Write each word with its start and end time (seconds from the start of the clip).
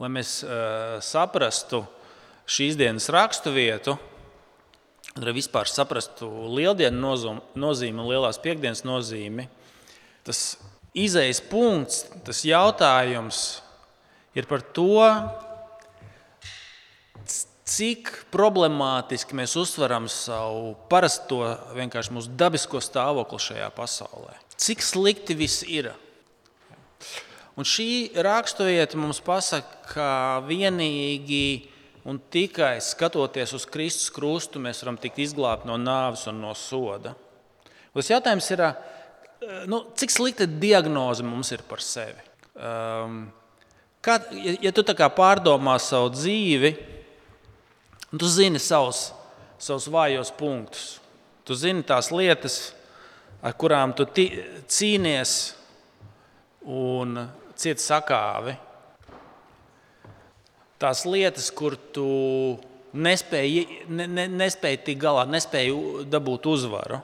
lai 0.00 0.10
mēs 0.12 0.40
uh, 0.44 0.96
saprastu 1.04 1.82
šīs 2.48 2.78
dienas 2.78 3.08
raksturvietu, 3.12 3.96
lai 5.20 5.34
vispār 5.36 5.68
saprastu 5.68 6.28
lieldienu 6.56 7.14
nozīmi 7.58 8.08
lielās 8.08 8.40
piekdienas 8.42 8.84
nozīmi, 8.88 9.48
tas 10.24 10.56
izējas 10.96 11.42
punkts, 11.50 12.06
tas 12.24 12.44
jautājums 12.46 13.62
ir 14.36 14.48
par 14.48 14.64
to, 14.74 15.04
cik 17.72 18.10
problemātiski 18.34 19.36
mēs 19.38 19.54
uztveram 19.60 20.08
savu 20.10 20.74
parasto, 20.90 21.40
vienkārši 21.76 22.14
mūsu 22.16 22.32
dabisko 22.36 22.80
stāvokli 22.82 23.40
šajā 23.40 23.68
pasaulē. 23.76 24.34
Cik 24.60 24.84
slikti 24.84 25.36
viss 25.38 25.64
ir. 25.64 25.92
Un 27.52 27.68
šī 27.68 28.14
raksturvieta 28.24 28.96
mums 28.96 29.20
pasaka, 29.20 29.82
ka 29.92 30.08
vienīgi 30.46 31.68
un 32.08 32.16
tikai 32.32 32.78
skatoties 32.82 33.52
uz 33.58 33.66
Kristus 33.68 34.08
krustu, 34.14 34.62
mēs 34.62 34.80
varam 34.82 34.96
tikt 35.00 35.20
izglābti 35.22 35.68
no 35.68 35.76
nāves 35.76 36.24
un 36.30 36.40
no 36.42 36.54
soda. 36.56 37.12
Tas 37.92 38.08
jautājums 38.08 38.48
ir, 38.54 38.62
nu, 39.68 39.82
cik 40.00 40.14
slikta 40.14 40.48
diagnoze 40.48 41.24
mums 41.26 41.52
ir 41.52 41.60
par 41.68 41.84
sevi. 41.84 42.24
Um, 42.56 43.26
kā, 44.00 44.16
ja, 44.32 44.56
ja 44.68 44.72
tu 44.72 44.84
pārdomā 45.12 45.76
savu 45.80 46.08
dzīvi, 46.16 46.72
tu 48.16 48.28
zini 48.32 48.60
savus, 48.60 49.10
savus 49.60 49.90
vājos 49.92 50.32
punktus, 50.36 50.86
tu 51.44 51.54
zini 51.54 51.84
tās 51.84 52.08
lietas, 52.12 52.72
ar 53.44 53.52
kurām 53.60 53.92
tu 53.92 54.08
cīnies. 54.08 55.36
Un 56.62 57.16
ciet 57.62 57.82
sakāvi. 57.82 58.56
Tās 60.82 61.04
lietas, 61.06 61.48
kur 61.54 61.76
tu 61.94 62.06
nespēji, 62.92 63.86
ne, 63.88 64.08
ne, 64.10 64.26
nespēji 64.42 64.82
tikt 64.88 65.02
galā, 65.02 65.24
nespēji 65.30 66.06
dabūt 66.10 66.48
uzvaru. 66.50 67.00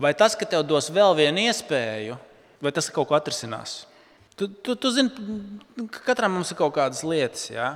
Vai 0.00 0.12
tas, 0.16 0.36
ka 0.36 0.48
tev 0.48 0.64
dos 0.68 0.88
vēl 0.92 1.16
vienu 1.18 1.48
iespēju, 1.48 2.16
vai 2.64 2.72
tas 2.76 2.88
kaut 2.92 3.08
ko 3.10 3.16
atrisinās? 3.16 3.82
Tu, 4.36 4.48
tu, 4.64 4.76
tu 4.76 4.92
zini, 4.94 5.10
ka 5.92 6.04
katram 6.12 6.38
mums 6.38 6.52
ir 6.52 6.56
kaut 6.60 6.72
kādas 6.76 7.02
lietas, 7.04 7.50
ja? 7.52 7.74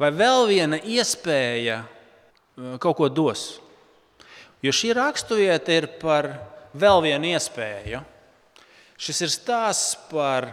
vai 0.00 0.08
vēl 0.16 0.46
viena 0.48 0.78
iespēja 0.80 1.82
uh, 1.84 2.76
kaut 2.80 2.96
ko 3.00 3.10
dos. 3.12 3.58
Jo 4.64 4.72
šī 4.76 4.94
raksturvieta 4.96 5.76
ir 5.76 5.88
par 6.00 6.30
vēl 6.76 7.04
vienu 7.04 7.34
iespēju. 7.34 8.00
Šis 9.00 9.22
ir 9.24 9.32
stāsts 9.32 9.94
par 10.10 10.50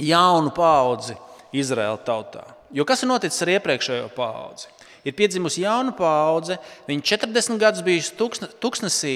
jaunu 0.00 0.48
paudzi 0.56 1.16
Izraēla 1.52 1.98
tautā. 2.06 2.46
Jo 2.72 2.86
kas 2.88 3.02
ir 3.04 3.10
noticis 3.10 3.42
ar 3.44 3.52
iepriekšējo 3.58 4.06
paudzi? 4.16 4.70
Ir 5.04 5.16
piedzimusi 5.16 5.64
jauna 5.64 5.92
paudze, 5.96 6.56
viņa 6.88 7.04
40 7.08 7.60
gadus 7.60 7.84
bijusi 7.84 8.16
tuksnesī, 8.60 9.14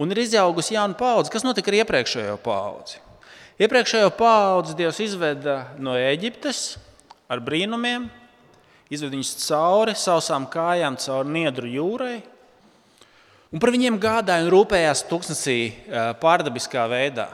un 0.00 0.12
ir 0.12 0.22
izaugusi 0.24 0.76
jauna 0.76 0.96
paudze. 0.96 1.32
Kas 1.32 1.44
notika 1.44 1.72
ar 1.72 1.78
iepriekšējo 1.82 2.38
paudzi? 2.44 3.00
Iepriekšējo 3.60 4.10
paudzi 4.16 4.78
Dievs 4.80 5.04
izveda 5.04 5.60
no 5.76 5.92
Eģiptes 5.98 6.78
ar 7.28 7.44
brīnumiem, 7.44 8.08
izveda 8.88 9.12
viņus 9.12 9.36
cauri 9.44 9.92
sausām 9.98 10.48
kājām, 10.48 10.96
cauri 11.00 11.36
Niedru 11.36 11.68
jūrai. 11.68 12.18
Un 13.52 13.60
par 13.62 13.70
viņiem 13.76 14.00
gādāja 14.02 14.48
un 14.48 14.52
rūpējās 14.56 15.04
tuksnesī 15.12 15.58
pārdabiskā 16.20 16.88
veidā. 16.90 17.28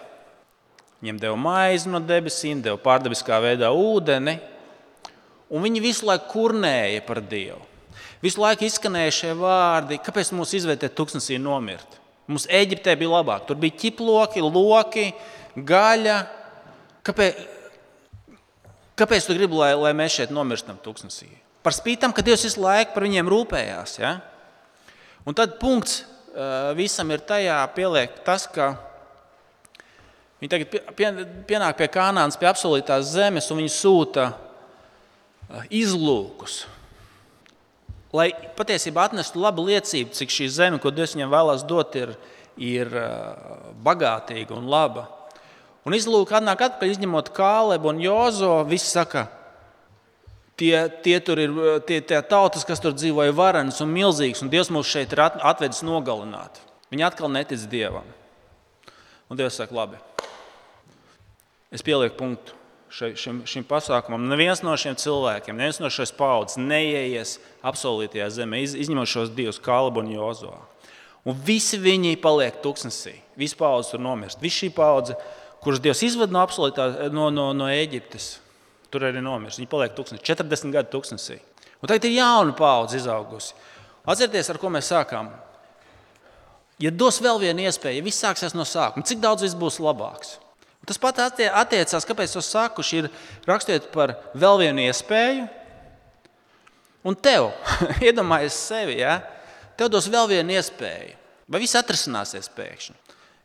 Viņiem 1.00 1.20
deva 1.20 1.36
maizi 1.40 1.88
no 1.88 2.00
debesīm, 2.04 2.60
deva 2.60 2.76
pārdabiskā 2.80 3.38
veidā 3.40 3.70
ūdeni, 3.72 4.36
un 5.48 5.64
viņi 5.64 5.80
visu 5.80 6.08
laiku 6.08 6.28
kurnēja 6.34 7.00
par 7.06 7.22
Dievu. 7.24 7.62
Visu 8.20 8.42
laiku 8.42 8.66
izskanēja 8.66 9.14
šie 9.16 9.30
vārdi, 9.38 9.96
kāpēc 10.04 10.28
mums 10.36 10.52
izvērtēt 10.58 10.92
tūkstnesī 10.98 11.38
nomirt. 11.40 11.96
Mums 12.28 12.44
Eģiptē 12.52 12.92
bija 13.00 13.14
labāk. 13.16 13.46
Tur 13.48 13.56
bija 13.58 13.78
ķiploki, 13.80 14.42
loki, 14.44 15.06
gaļa. 15.56 16.18
Kāpēc, 17.08 17.40
kāpēc 19.00 19.24
tu 19.24 19.38
gribi, 19.38 19.56
lai, 19.56 19.72
lai 19.80 19.94
mēs 19.96 20.18
šeit 20.18 20.34
nomirstam 20.36 20.76
tūkstnesī? 20.84 21.30
Par 21.64 21.72
spītam, 21.76 22.12
ka 22.12 22.24
Dievs 22.24 22.44
visu 22.44 22.60
laiku 22.60 22.92
par 22.92 23.08
viņiem 23.08 23.32
rūpējās. 23.32 23.96
Ja? 24.04 24.12
Un 25.24 25.36
tad 25.36 25.56
punkts 25.60 26.02
uh, 26.04 26.76
visam 26.76 27.08
ir 27.12 27.24
tajā, 27.24 27.56
pieliek 27.72 28.20
tas, 28.28 28.44
ka 28.52 28.74
Viņi 30.40 30.50
tagad 30.50 30.76
pienāk 31.48 31.76
pie 31.76 31.88
kanānas, 31.92 32.38
pie 32.40 32.48
apsolītās 32.48 33.12
zemes, 33.12 33.50
un 33.52 33.60
viņi 33.60 33.72
sūta 33.74 34.30
izlūkus. 35.68 36.62
Lai 38.16 38.30
patiesībā 38.58 39.04
atnestu 39.06 39.38
labu 39.42 39.66
liecību, 39.68 40.14
cik 40.16 40.32
šī 40.34 40.48
zeme, 40.50 40.80
ko 40.82 40.90
Dievs 40.90 41.12
viņam 41.14 41.30
vēlās 41.30 41.66
dot, 41.68 41.94
ir, 41.98 42.14
ir 42.56 42.88
bagātīga 43.84 44.56
un 44.56 44.66
laba. 44.72 45.06
Un 45.86 45.94
izlūk 45.96 46.32
atnāk 46.34 46.64
atpakaļ, 46.66 46.94
izņemot 46.96 47.30
Kālebu 47.36 47.92
un 47.92 48.00
Jozo. 48.02 48.50
Visi 48.68 48.88
saka, 48.90 49.28
tie, 50.60 50.74
tie 51.04 51.20
tur 51.24 51.40
ir 51.40 51.54
tie, 51.88 52.00
tie 52.04 52.20
tautas, 52.26 52.66
kas 52.68 52.82
tur 52.82 52.96
dzīvoja 52.96 53.36
varenas 53.36 53.80
un 53.84 53.92
milzīgas, 53.94 54.42
un 54.44 54.50
Dievs 54.52 54.72
mūs 54.74 54.90
šeit 54.90 55.14
ir 55.14 55.22
atvedis 55.24 55.84
nogalināt. 55.86 56.60
Viņi 56.90 57.06
atkal 57.06 57.32
netic 57.32 57.62
Dievam. 57.70 58.08
Un 59.30 59.38
Dievs 59.38 59.60
saka, 59.60 59.76
labi, 59.76 60.00
Es 61.70 61.84
pielieku 61.86 62.18
punktu 62.18 62.56
šim, 62.90 63.14
šim, 63.16 63.40
šim 63.46 63.66
pasākumam. 63.66 64.26
Neviens 64.30 64.64
no 64.66 64.74
šiem 64.78 64.96
cilvēkiem, 64.98 65.56
neviens 65.58 65.80
no 65.82 65.90
šīs 65.92 66.12
paudzes 66.16 66.58
neieies 66.60 67.36
apsolītajā 67.66 68.28
zemē, 68.40 68.64
iz, 68.64 68.74
izņemot 68.86 69.10
šos 69.10 69.32
divus, 69.36 69.60
Kalbu 69.62 70.02
un 70.02 70.10
Jozo. 70.14 70.54
Un 71.28 71.36
visi 71.46 71.78
viņi 71.80 72.16
paliek 72.20 72.58
tuksnesī. 72.64 73.18
Visi 73.38 73.58
paudzes 73.58 73.92
tur 73.92 74.02
nomirst. 74.02 74.40
Visi 74.42 74.64
šī 74.64 74.72
paudze, 74.74 75.16
kuras 75.62 75.82
Dievs 75.84 76.02
izved 76.06 76.32
no, 76.32 76.46
no, 77.12 77.28
no, 77.30 77.50
no 77.56 77.68
Eģiptes, 77.68 78.32
tur 78.90 79.06
arī 79.06 79.22
nomirst. 79.22 79.60
Viņi 79.60 79.70
paliek 79.70 79.94
tuksnesī, 79.96 80.24
40 80.32 80.74
gadu 80.74 80.92
tuksnesī. 80.96 81.38
Un 81.80 81.88
tagad 81.88 82.08
ir 82.08 82.18
jauna 82.18 82.56
paudze 82.56 82.98
izaugusi. 82.98 83.54
Atcerieties, 84.08 84.48
ar 84.50 84.58
ko 84.60 84.72
mēs 84.72 84.88
sākām. 84.90 85.30
Ja 86.80 86.90
dos 86.90 87.20
vēl 87.20 87.36
vienu 87.42 87.66
iespēju, 87.68 88.00
ja 88.00 88.04
viss 88.04 88.24
sāksies 88.24 88.56
no 88.56 88.64
sākuma, 88.64 89.04
cik 89.04 89.20
daudz 89.20 89.44
viss 89.44 89.56
būs 89.56 89.76
labāks? 89.84 90.38
Tas 90.88 90.98
pat 91.00 91.18
attiecās, 91.22 92.06
kāpēc 92.08 92.36
es 92.40 92.48
saku, 92.48 92.84
ir 92.96 93.10
rakstiet 93.48 93.90
par 93.92 94.16
vēl 94.34 94.62
vienu 94.64 94.86
iespēju. 94.88 95.48
Un 97.04 97.16
tev, 97.16 97.50
iedomājies 98.06 98.56
sevi, 98.68 98.98
ja? 99.00 99.20
tev 99.76 99.88
dos 99.92 100.08
vēl 100.12 100.28
vienu 100.28 100.56
iespēju. 100.56 101.16
Vai 101.50 101.62
viss 101.62 101.78
atrisināsies 101.78 102.50
pēkšņi? 102.54 102.96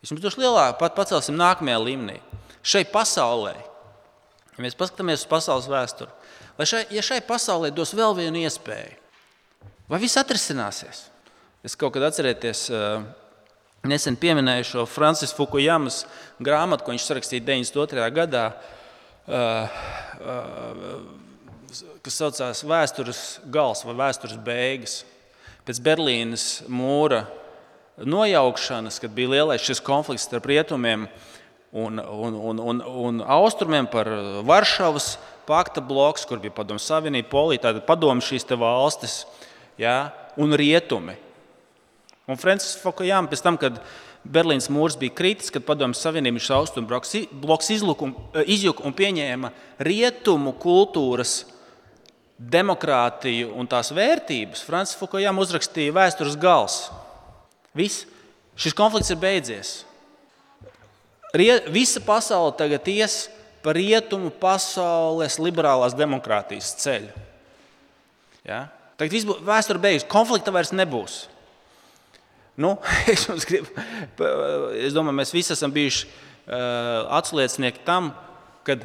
Es 0.04 0.12
jums 0.12 0.22
došu 0.22 0.44
lielāku, 0.44 0.78
pat 0.82 0.94
pacelsim 0.98 1.38
nākamajā 1.40 1.78
līmenī. 1.82 2.20
Šai 2.66 2.84
pasaulē, 2.90 3.56
ja 4.54 4.64
mēs 4.64 4.78
paskatāmies 4.78 5.24
uz 5.24 5.30
pasaules 5.30 5.70
vēsturi, 5.70 6.12
vai 6.58 6.68
šai, 6.70 6.84
ja 6.94 7.02
šai 7.06 7.22
pasaulē 7.26 7.72
dos 7.74 7.94
vēl 7.98 8.14
vienu 8.18 8.44
iespēju, 8.44 8.98
vai 9.90 10.00
viss 10.02 10.20
atrisināsies? 10.22 11.06
Es 11.66 11.78
kaut 11.80 11.96
kad 11.96 12.06
atcerieties, 12.06 12.68
uh, 12.70 13.06
Nesen 13.86 14.18
pieminēju 14.18 14.66
šo 14.66 14.84
Francis 14.90 15.34
Fukujamas 15.36 16.04
grāmatu, 16.42 16.86
ko 16.86 16.94
viņš 16.94 17.06
sarakstīja 17.06 17.44
92. 17.46 18.08
gadā, 18.16 18.46
uh, 19.30 19.78
uh, 20.26 21.84
kas 22.06 22.18
saucās 22.18 22.64
Vēstures 22.66 23.22
gals 23.54 23.84
vai 23.86 23.98
Vēstures 24.00 24.40
beigas. 24.42 25.04
Pēc 25.66 25.82
Berlīnas 25.86 26.48
mūra 26.70 27.26
nojaukšanas, 27.98 29.00
kad 29.02 29.14
bija 29.16 29.36
lielais 29.36 29.64
šis 29.66 29.82
konflikts 29.86 30.28
starp 30.28 30.50
rietumiem 30.50 31.08
un, 31.72 32.00
un, 32.00 32.36
un, 32.36 32.60
un, 32.60 32.82
un 32.82 33.22
austrumiem 33.22 33.88
par 33.92 34.10
Varšavas 34.46 35.16
pakta 35.46 35.82
bloks, 35.82 36.26
kur 36.26 36.42
bija 36.42 36.54
Padomu 36.56 36.82
Savienība, 36.82 37.30
Polija, 37.32 37.68
tātad 37.68 37.86
padomu 37.88 38.24
šīs 38.24 38.48
valstis 38.58 39.24
ja, 39.78 40.12
un 40.38 40.54
rietumi. 40.58 41.18
Un 42.26 42.40
Francis 42.42 42.78
Fukujama 42.82 43.30
pēc 43.30 43.44
tam, 43.46 43.58
kad 43.62 43.78
Berlīnas 44.26 44.72
mūrs 44.74 44.98
bija 44.98 45.14
kritis, 45.14 45.52
kad 45.54 45.66
Padomju 45.68 45.98
Savienības 46.00 46.50
austrumu 46.56 46.90
bloks 46.90 47.70
e, 47.70 47.76
izjuka 48.50 48.86
un 48.86 48.96
pieņēma 48.98 49.52
rietumu 49.86 50.56
kultūras 50.58 51.44
demokrātiju 52.36 53.54
un 53.56 53.70
tās 53.70 53.94
vērtības, 53.96 54.66
Francis 54.66 54.98
Fukujama 55.00 55.46
uzrakstīja 55.46 55.94
vēstures 55.96 56.40
gals. 56.42 56.88
Viss. 57.78 58.08
Šis 58.56 58.74
konflikts 58.76 59.12
ir 59.12 59.20
beidzies. 59.20 59.72
Rie, 61.36 61.52
visa 61.68 62.00
pasaule 62.00 62.54
tagad 62.56 62.88
ies 62.88 63.26
pa 63.60 63.74
rietumu 63.76 64.32
pasaules 64.32 65.36
liberālās 65.42 65.96
demokrātijas 65.98 66.72
ceļu. 66.80 67.12
Ja? 68.48 68.68
Tagad 68.96 69.12
viss 69.12 69.28
būs 69.28 69.42
vēsture 69.44 69.82
beigusies, 69.84 70.08
konflikta 70.08 70.54
vairs 70.56 70.72
nebūs. 70.72 71.26
Nu, 72.56 72.78
es, 73.12 73.48
gribu, 73.48 73.72
es 74.80 74.96
domāju, 74.96 75.18
mēs 75.20 75.34
visi 75.36 75.54
esam 75.56 75.74
bijuši 75.76 76.06
uh, 76.08 77.08
atsliecinieki 77.18 77.84
tam, 77.88 78.14
ka 78.68 78.78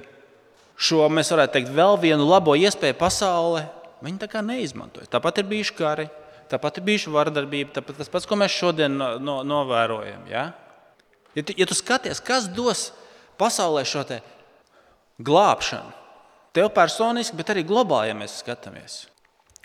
šo, 0.80 1.04
mēs 1.12 1.30
varētu 1.30 1.58
teikt, 1.58 1.74
vēl 1.76 1.98
vienu 2.02 2.26
labo 2.26 2.56
iespēju 2.58 2.98
pasaulē, 2.98 3.66
viņi 4.02 4.22
tā 4.22 4.30
kā 4.32 4.42
neizmantoja. 4.44 5.10
Tāpat 5.12 5.42
ir 5.42 5.48
bijuši 5.52 5.76
kari, 5.78 6.08
tāpat 6.50 6.80
ir 6.80 6.86
bijuši 6.88 7.14
vardarbība, 7.14 7.76
tāpat 7.78 8.02
tas 8.02 8.10
pats, 8.10 8.26
ko 8.26 8.40
mēs 8.40 8.56
šodien 8.56 8.98
no, 8.98 9.12
no, 9.22 9.40
novērojam. 9.46 10.26
Ja? 10.30 10.50
Ja, 11.36 11.46
tu, 11.46 11.54
ja 11.54 11.68
tu 11.68 11.78
skaties, 11.78 12.22
kas 12.24 12.50
dos 12.50 12.88
pasaulē 13.38 13.86
šo 13.86 14.02
glābšanu, 15.20 15.94
tev 16.56 16.70
personiski, 16.74 17.36
bet 17.38 17.52
arī 17.52 17.62
globāli, 17.68 18.10
ja 18.10 18.16
mēs 18.18 18.40
skatāmies. 18.40 19.04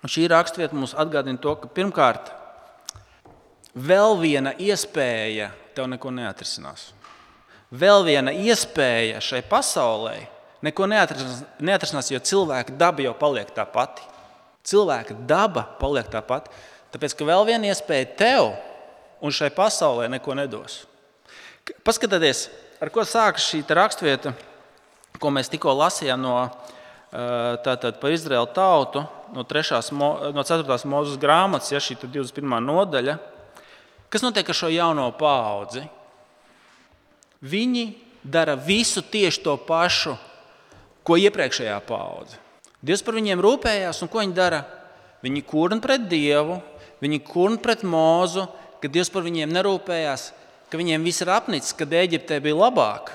Un 0.03 0.11
šī 0.11 0.27
raksturvieta 0.29 0.77
mums 0.77 0.93
atgādina 0.99 1.39
to, 1.41 1.55
ka 1.57 1.69
pirmkārt, 1.71 2.29
vēl 3.75 4.15
viena 4.21 4.55
iespēja 4.57 5.51
tev 5.75 5.89
neko 5.91 6.11
neatrisinās. 6.15 6.89
Vēl 7.75 8.05
viena 8.07 8.31
iespēja 8.31 9.19
šai 9.23 9.41
pasaulē 9.49 10.15
neko 10.65 10.87
neatrisinās, 10.89 11.43
neatrisinās, 11.59 12.11
jo 12.13 12.21
cilvēka 12.23 12.75
daba 12.79 13.03
jau 13.03 13.13
paliek 13.19 13.51
tā 13.55 13.65
pati. 13.69 14.05
Cilvēka 14.65 15.17
daba 15.27 15.65
paliek 15.79 16.07
tā 16.09 16.23
pati. 16.25 16.53
Tāpēc, 16.95 17.13
ka 17.17 17.27
vēl 17.27 17.43
viena 17.49 17.69
iespēja 17.69 18.13
tev 18.17 18.53
un 19.21 19.33
šai 19.35 19.51
pasaulē 19.53 20.07
neko 20.13 20.37
nedos. 20.37 20.85
Paskatieties, 21.85 22.47
ar 22.81 22.91
ko 22.93 23.03
sākas 23.05 23.49
šī 23.49 23.63
raksturvieta, 23.67 24.33
ko 25.19 25.31
mēs 25.33 25.49
tikko 25.51 25.73
lasījām 25.75 26.21
no, 26.21 26.35
tātad, 27.65 27.99
par 28.01 28.13
Izraēlu 28.13 28.49
tautu, 28.55 29.03
no, 29.33 29.43
3, 29.47 29.81
no 29.91 30.45
4. 30.45 30.79
mūzes 30.91 31.19
grāmatas, 31.21 31.71
ja 31.73 31.81
šī 31.81 31.97
ir 31.97 32.11
21. 32.19 32.59
nodaļa. 32.63 33.17
Kas 34.09 34.23
notiek 34.23 34.47
ar 34.49 34.57
šo 34.57 34.69
jauno 34.71 35.09
paudzi? 35.17 35.83
Viņi 37.45 37.85
dara 38.23 38.55
visu 38.57 39.03
tieši 39.03 39.43
to 39.45 39.55
pašu, 39.67 40.15
ko 41.05 41.17
iepriekšējā 41.21 41.77
paudze. 41.85 42.39
Dievs 42.85 43.03
par 43.05 43.17
viņiem 43.17 43.41
rūpējās, 43.41 44.01
un 44.01 44.09
ko 44.11 44.21
viņi 44.21 44.37
dara? 44.37 44.63
Viņi 45.25 45.41
kurna 45.45 45.81
pret 45.81 46.05
Dievu, 46.09 46.59
viņi 47.01 47.21
kurna 47.25 47.61
pret 47.61 47.85
mūzu, 47.85 48.45
ka 48.81 48.89
Dievs 48.91 49.09
par 49.13 49.25
viņiem 49.25 49.53
nerūpējās, 49.53 50.29
ka 50.69 50.77
viņiem 50.77 51.05
viss 51.05 51.23
ir 51.25 51.31
apnicis, 51.33 51.73
kad 51.77 51.93
Eģiptē 51.93 52.39
bija 52.43 52.57
labāk, 52.59 53.13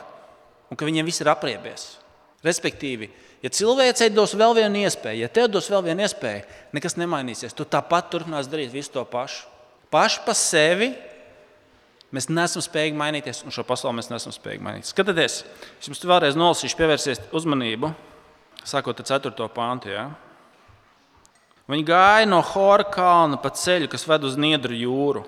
un 0.70 0.78
ka 0.78 0.86
viņiem 0.88 1.06
viss 1.06 1.22
ir 1.22 1.30
apriebies. 1.30 1.86
Respektīvi, 2.46 3.10
ja 3.44 3.50
cilvēcei 3.52 4.10
dos 4.14 4.32
vēl 4.38 4.56
vienu 4.62 4.82
iespēju, 4.86 5.22
ja 5.22 5.28
tev 5.28 5.50
dos 5.52 5.68
vēl 5.70 5.84
vienu 5.90 6.06
iespēju, 6.06 6.46
nekas 6.74 6.96
nemainīsies. 6.96 7.54
Tu 7.54 7.66
tāpat 7.68 8.08
turpinās 8.12 8.48
darīt 8.50 8.72
visu 8.72 8.94
to 8.94 9.04
pašu. 9.04 9.44
Paši 9.90 10.24
pa 10.26 10.34
sevi 10.38 10.92
Mēs 12.10 12.26
neesam 12.26 12.62
spējīgi 12.64 12.98
mainīties, 12.98 13.44
un 13.46 13.54
šo 13.54 13.62
pasauli 13.66 14.00
mēs 14.00 14.08
neesam 14.10 14.34
spējīgi 14.34 14.64
mainīt. 14.66 14.88
Skatieties, 14.90 15.34
es 15.78 15.86
jums 15.86 16.00
vēlreiz 16.02 16.34
nolasīšu, 16.38 16.74
pievērsiet 16.80 17.36
uzmanību, 17.38 17.92
sākot 18.66 18.98
ar 18.98 19.06
4. 19.06 19.46
pāntu. 19.54 19.92
Ja? 19.94 20.08
Viņi 21.70 21.86
gāja 21.86 22.26
no 22.26 22.40
Hora 22.42 22.88
kalna 22.90 23.38
pa 23.38 23.52
ceļu, 23.54 23.86
kas 23.92 24.08
ved 24.10 24.26
uz 24.26 24.34
Niedru 24.34 24.74
jūru, 24.74 25.22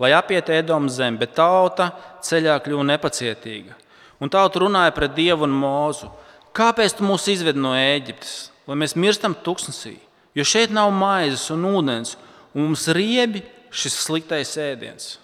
lai 0.00 0.14
apietu 0.16 0.56
Edomu 0.56 0.88
zemi, 0.88 1.20
bet 1.20 1.36
tauta 1.36 1.90
ceļā 2.24 2.56
kļuva 2.64 2.88
nepacietīga. 2.94 3.76
Un 4.24 4.32
tauta 4.32 4.62
runāja 4.62 4.96
pret 4.96 5.12
Dievu 5.12 5.44
un 5.44 5.52
Mūzu. 5.52 6.08
Kāpēc 6.56 6.96
tu 6.96 7.04
mūs 7.04 7.28
izved 7.28 7.60
no 7.60 7.74
Ēģiptes, 7.76 8.36
lai 8.70 8.80
mēs 8.80 8.96
mirstam 8.96 9.36
tuksnesī? 9.36 9.98
Jo 10.32 10.48
šeit 10.48 10.72
nav 10.72 10.88
maizes 10.96 11.50
un 11.52 11.68
ūdens, 11.68 12.16
un 12.56 12.70
mums 12.70 12.88
riebi 12.88 13.44
šis 13.72 13.96
sliktais 14.04 14.52
ēdiens. 14.60 15.16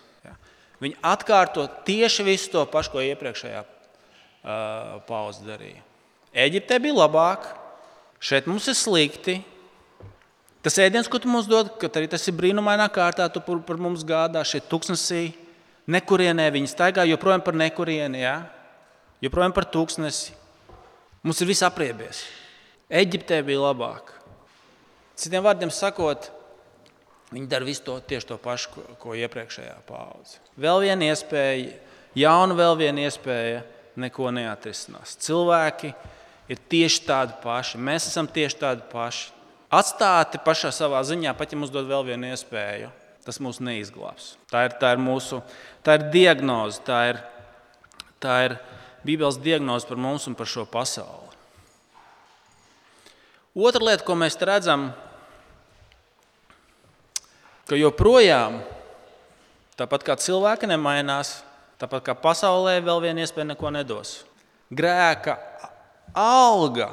Viņi 0.78 0.94
atkārto 1.02 1.64
tieši 1.86 2.24
visu 2.26 2.52
to 2.52 2.62
pašu, 2.70 2.92
ko 2.94 3.02
iepriekšējā 3.02 3.62
uh, 3.64 4.98
paudze 5.08 5.42
darīja. 5.46 5.82
Eģiptē 6.38 6.78
bija 6.82 7.00
labāk, 7.00 7.48
šeit 8.22 8.46
mums 8.46 8.68
ir 8.70 8.76
slikti. 8.78 9.40
Tas 10.62 10.78
ēdiens, 10.82 11.08
ko 11.10 11.18
tu 11.22 11.30
mums 11.30 11.48
dod, 11.50 11.72
ka 11.80 11.90
arī 11.98 12.10
tas 12.10 12.22
ir 12.30 12.36
brīnumainā 12.38 12.86
kārtā, 12.94 13.26
tu 13.32 13.42
par, 13.42 13.58
par 13.66 13.80
mums 13.82 14.04
gādā 14.06 14.44
šeit 14.46 14.68
tuksnesī. 14.70 15.32
Nekurienē 15.88 16.46
viņi 16.54 16.70
staigā 16.70 17.06
joprojām 17.08 17.42
par 17.42 17.56
nekurieni, 17.56 18.22
ja? 18.22 18.36
joprojām 19.24 19.54
par 19.56 19.66
tūkstnesi. 19.72 20.34
Mums 21.24 21.40
ir 21.42 21.48
viss 21.50 21.64
apriebies. 21.66 22.22
Eģiptē 22.88 23.40
bija 23.46 23.64
labāk. 23.66 24.12
Citiem 25.18 25.42
vārdiem 25.42 25.72
sakot, 25.74 26.28
Viņi 27.28 27.48
dara 27.50 27.66
visu 27.68 27.84
to 27.84 27.98
tieši 28.00 28.30
to 28.30 28.38
pašu, 28.40 28.70
ko, 28.72 28.84
ko 29.02 29.16
iepriekšējā 29.18 29.74
paudze. 29.88 30.38
Vēl 30.56 30.86
viena 30.86 31.10
iespēja, 31.10 31.74
jauna 32.16 32.56
vēl 32.56 32.78
viena 32.80 33.04
iespēja, 33.04 33.64
neko 33.98 34.30
neatrisinās. 34.32 35.16
Cilvēki 35.26 35.92
ir 36.48 36.62
tieši 36.72 37.02
tādi 37.04 37.36
paši, 37.42 37.80
mēs 37.82 38.08
esam 38.08 38.28
tieši 38.30 38.60
tādi 38.62 38.86
paši. 38.92 39.34
Atstāti 39.74 40.40
pašā 40.40 40.70
savā 40.72 41.02
ziņā, 41.04 41.34
pat 41.36 41.52
ja 41.52 41.58
mums 41.60 41.72
dod 41.74 41.90
vēl 41.90 42.06
vienu 42.06 42.30
iespēju, 42.30 42.88
tas 43.26 43.40
mūs 43.44 43.60
neizglābs. 43.60 44.30
Tā 44.48 44.64
ir, 44.64 44.76
tā 44.80 44.94
ir 44.96 45.02
mūsu 45.02 45.42
tā 45.84 45.98
ir 45.98 46.06
diagnoze, 46.14 46.80
tā 46.86 47.02
ir, 47.10 47.20
tā 48.22 48.38
ir 48.46 48.56
Bībeles 49.04 49.36
diagnoze 49.44 49.86
par 49.88 50.00
mums 50.00 50.24
un 50.28 50.34
par 50.38 50.48
šo 50.48 50.64
pasauli. 50.68 51.36
Otra 53.58 53.84
lieta, 53.84 54.04
ko 54.06 54.16
mēs 54.18 54.38
redzam, 54.40 54.88
ka 57.68 57.76
joprojām, 57.76 58.62
tāpat 59.76 60.06
kā 60.06 60.16
cilvēki 60.16 60.70
nemainās, 60.70 61.42
tāpat 61.80 62.06
kā 62.08 62.16
pasaulē 62.16 62.78
vēl 62.84 63.02
viena 63.04 63.24
iespēja 63.24 63.52
neko 63.52 63.72
nedos. 63.74 64.22
Grēka 64.72 65.36
alga 66.16 66.90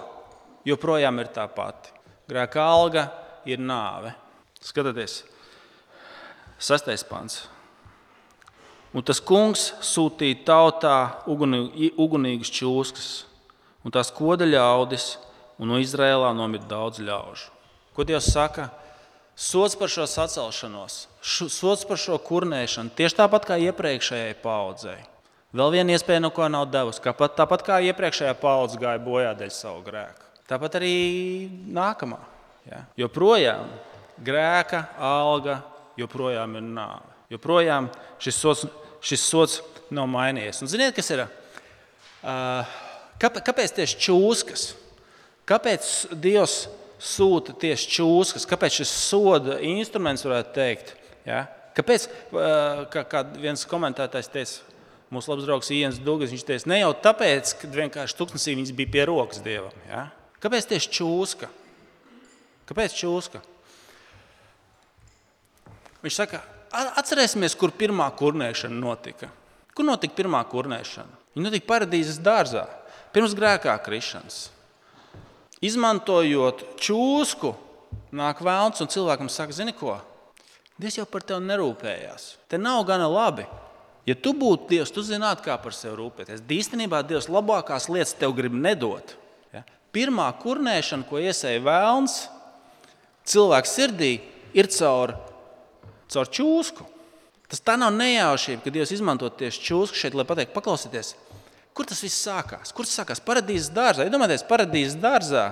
joprojām 0.67 1.23
ir 1.23 1.31
tā 1.35 1.47
pati. 1.51 1.93
Grēka 2.27 2.63
alga 2.63 3.07
ir 3.47 3.61
nāve. 3.61 4.13
Skatieties, 4.65 5.21
sastais 6.57 7.03
pants. 7.05 7.45
Un 8.95 9.03
tas 9.03 9.19
kungs 9.19 9.73
sūtīja 9.83 10.39
tautā 10.47 10.97
ugunīgas 11.27 12.51
čūskas, 12.55 13.09
un 13.83 13.91
tās 13.91 14.09
koda 14.15 14.47
ļaudis, 14.47 15.17
un 15.59 15.69
no 15.71 15.79
Izrēlā 15.83 16.31
nomira 16.35 16.63
daudz 16.67 17.01
ļaužu. 17.03 17.51
Ko 17.95 18.03
Dievs 18.07 18.31
saka? 18.31 18.69
Sots 19.35 19.75
par 19.75 19.91
šo 19.91 20.05
sacelšanos, 20.07 21.01
sots 21.21 21.83
par 21.87 21.99
šo 21.99 22.15
kurnēšanu, 22.23 22.93
tieši 22.95 23.17
tāpat 23.17 23.49
kā 23.49 23.57
iepriekšējai 23.67 24.37
paudzei. 24.39 25.01
Vēl 25.55 25.73
viena 25.73 25.95
iespēja, 25.95 26.21
no 26.23 26.31
ko 26.35 26.47
nav 26.51 26.69
devusi. 26.71 27.01
Tāpat, 27.03 27.35
tāpat 27.35 27.65
kā 27.67 27.79
iepriekšējā 27.89 28.31
paudze 28.39 28.79
gāja 28.79 28.99
bojā 29.03 29.33
dēļ 29.39 29.51
savu 29.55 29.83
grēku. 29.83 30.31
Tāpat 30.47 30.79
arī 30.79 30.95
nākamā. 31.75 32.19
Ja? 32.67 32.81
Joprojām 32.99 33.69
grēka 34.23 34.85
alga 34.99 35.61
joprojām 35.99 36.57
ir 36.59 36.65
nāve. 36.67 37.13
Joprojām 37.31 37.89
šis 38.21 38.39
sots, 38.39 38.65
šis 39.03 39.23
sots 39.25 39.59
nav 39.93 40.07
mainījies. 40.11 40.61
Un 40.63 40.71
ziniet, 40.71 40.95
kas 40.95 41.11
ir? 41.15 41.25
Kāpēc 43.21 43.75
tieši 43.79 43.99
čūskas? 44.07 44.65
Kāpēc 45.49 45.91
Dievs? 46.23 46.65
Sūta 47.01 47.55
tieši 47.59 47.89
čūskas. 47.97 48.47
Kāpēc 48.49 48.79
šis 48.81 48.93
soda 49.09 49.59
instruments 49.63 50.25
varētu 50.25 50.55
teikt? 50.55 50.93
Ja? 51.27 51.45
Kāpēc, 51.75 52.07
kā, 52.93 53.03
kā 53.11 53.23
viens 53.35 53.65
komentētājs 53.67 54.31
teica, 54.31 54.77
mūsu 55.11 55.31
labs 55.31 55.47
draugs 55.47 55.71
Iens 55.75 55.99
Dūgas, 56.01 56.31
viņš 56.31 56.45
teica, 56.47 56.69
ne 56.71 56.79
jau 56.79 56.93
tāpēc, 57.03 57.55
ka 57.59 57.71
vienkārši 57.73 58.17
tuksnesī 58.19 58.55
viņas 58.55 58.75
bija 58.77 58.93
pie 58.93 59.03
rokas 59.09 59.43
dievam. 59.43 59.75
Ja? 59.89 60.07
Kāpēc 60.43 60.69
tieši 60.71 60.93
čūska? 60.99 61.51
Kāpēc 62.69 62.95
čūska? 62.97 63.43
Viņš 66.05 66.17
saka, 66.21 66.41
atcerēsimies, 67.01 67.57
kur 67.59 67.73
pirmā 67.75 68.07
kurnēšana 68.17 68.77
notika. 68.77 69.29
Kur 69.75 69.87
notika 69.87 70.15
pirmā 70.15 70.41
kurnēšana? 70.47 71.23
Viņa 71.35 71.49
notika 71.49 71.67
paradīzes 71.73 72.21
dārzā, 72.23 72.67
pirms 73.11 73.35
grēkā 73.35 73.73
krišanas. 73.83 74.45
Izmantojot 75.63 76.65
čūsku, 76.83 77.53
nāk 78.15 78.41
vēlns 78.43 78.81
un 78.83 78.91
cilvēkam 78.91 79.29
saka, 79.31 79.55
zini 79.55 79.75
ko? 79.75 79.95
Dievs 80.75 80.97
jau 80.99 81.05
par 81.07 81.23
tevi 81.23 81.45
nerūpējās. 81.47 82.33
Te 82.51 82.59
nav 82.59 82.83
gana 82.87 83.07
labi. 83.07 83.45
Ja 84.05 84.13
tu 84.19 84.35
būtu 84.37 84.67
Dievs, 84.69 84.91
tu 84.93 85.01
zinātu, 85.05 85.45
kā 85.47 85.55
par 85.61 85.73
sevi 85.73 85.95
rūpēties. 85.97 86.43
Īstenībā 86.43 86.99
Dievs 87.07 87.29
labākās 87.31 87.87
lietas 87.89 88.13
tev 88.19 88.35
grib 88.37 88.53
nedot. 88.53 89.15
Ja? 89.55 89.63
Pirmā 89.95 90.27
kurnēšana, 90.43 91.07
ko 91.09 91.21
iesēja 91.23 91.63
vēlns 91.65 92.17
cilvēka 93.25 93.71
sirdī, 93.71 94.11
ir 94.53 94.69
caur, 94.75 95.15
caur 96.11 96.29
čūsku. 96.29 96.85
Tas 97.49 97.63
tā 97.63 97.77
nav 97.79 97.95
nejaušība, 97.95 98.61
ka 98.65 98.73
Dievs 98.73 98.93
izmanto 98.93 99.29
tieši 99.31 99.63
čūsku 99.69 99.97
šeit, 99.97 100.17
lai 100.17 100.27
pateiktu, 100.27 100.53
paklausieties, 100.53 101.15
Kur 101.75 101.87
tas 101.89 101.99
viss 102.03 102.23
sākās? 102.23 102.71
Kur 102.71 102.87
tas 102.87 102.95
sākās? 102.95 103.19
Paradīzes 103.23 103.67
dārzā. 103.75 104.05
Iedomājieties, 104.07 104.45
paradīzes 104.47 104.95
dārzā 105.01 105.49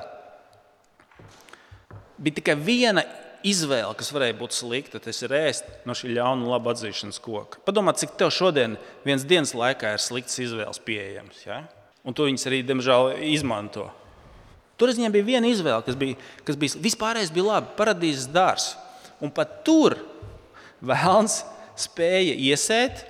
bija 2.23 2.37
tikai 2.39 2.55
viena 2.55 3.03
izvēle, 3.43 3.91
kas 3.99 4.11
varēja 4.15 4.37
būt 4.39 4.55
slikta. 4.55 5.01
Tas 5.03 5.19
ir 5.25 5.35
ēst 5.35 5.67
no 5.87 5.95
šī 5.97 6.13
ļauna 6.15 6.45
un 6.45 6.51
laba 6.53 6.71
atzīšanas 6.71 7.19
koka. 7.23 7.59
Padomā, 7.67 7.95
cik 7.99 8.15
tev 8.19 8.31
šodien 8.31 8.77
vienas 9.03 9.25
dienas 9.27 9.51
laikā 9.57 9.95
ir 9.97 10.03
sliktas 10.03 10.39
izvēles 10.45 10.79
pieejamas. 10.85 11.41
Ja? 11.43 11.59
Un 12.07 12.15
to 12.15 12.29
viņas 12.29 12.47
arī, 12.47 12.61
diemžēl, 12.67 13.17
izmanto. 13.33 13.89
Tur 14.79 14.93
viņiem 14.95 15.13
bija 15.13 15.27
viena 15.27 15.51
izvēle, 15.51 15.83
kas 15.85 15.99
bija, 15.99 16.15
kas 16.47 16.57
bija 16.59 16.79
vispārējais, 16.87 17.33
bija 17.35 17.49
labi, 17.51 17.75
paradīzes 17.77 18.31
dārzs. 18.31 18.73
Un 19.23 19.31
pat 19.31 19.59
tur 19.67 19.97
vēlams 20.83 21.41
spēja 21.79 22.33
iesēt 22.47 23.05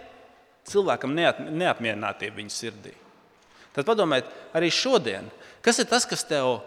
cilvēkam 0.70 1.16
neat, 1.16 1.40
neapmierinātību 1.46 2.42
viņa 2.42 2.54
sirdī. 2.54 2.94
Tad 3.74 3.88
padomājiet, 3.88 4.30
arī 4.54 4.70
šodien, 4.74 5.30
kas 5.66 5.82
ir 5.82 5.90
tas, 5.90 6.06
kas 6.10 6.26
tev 6.30 6.60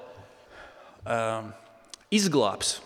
um, 1.06 1.52
izglābs? 2.10 2.80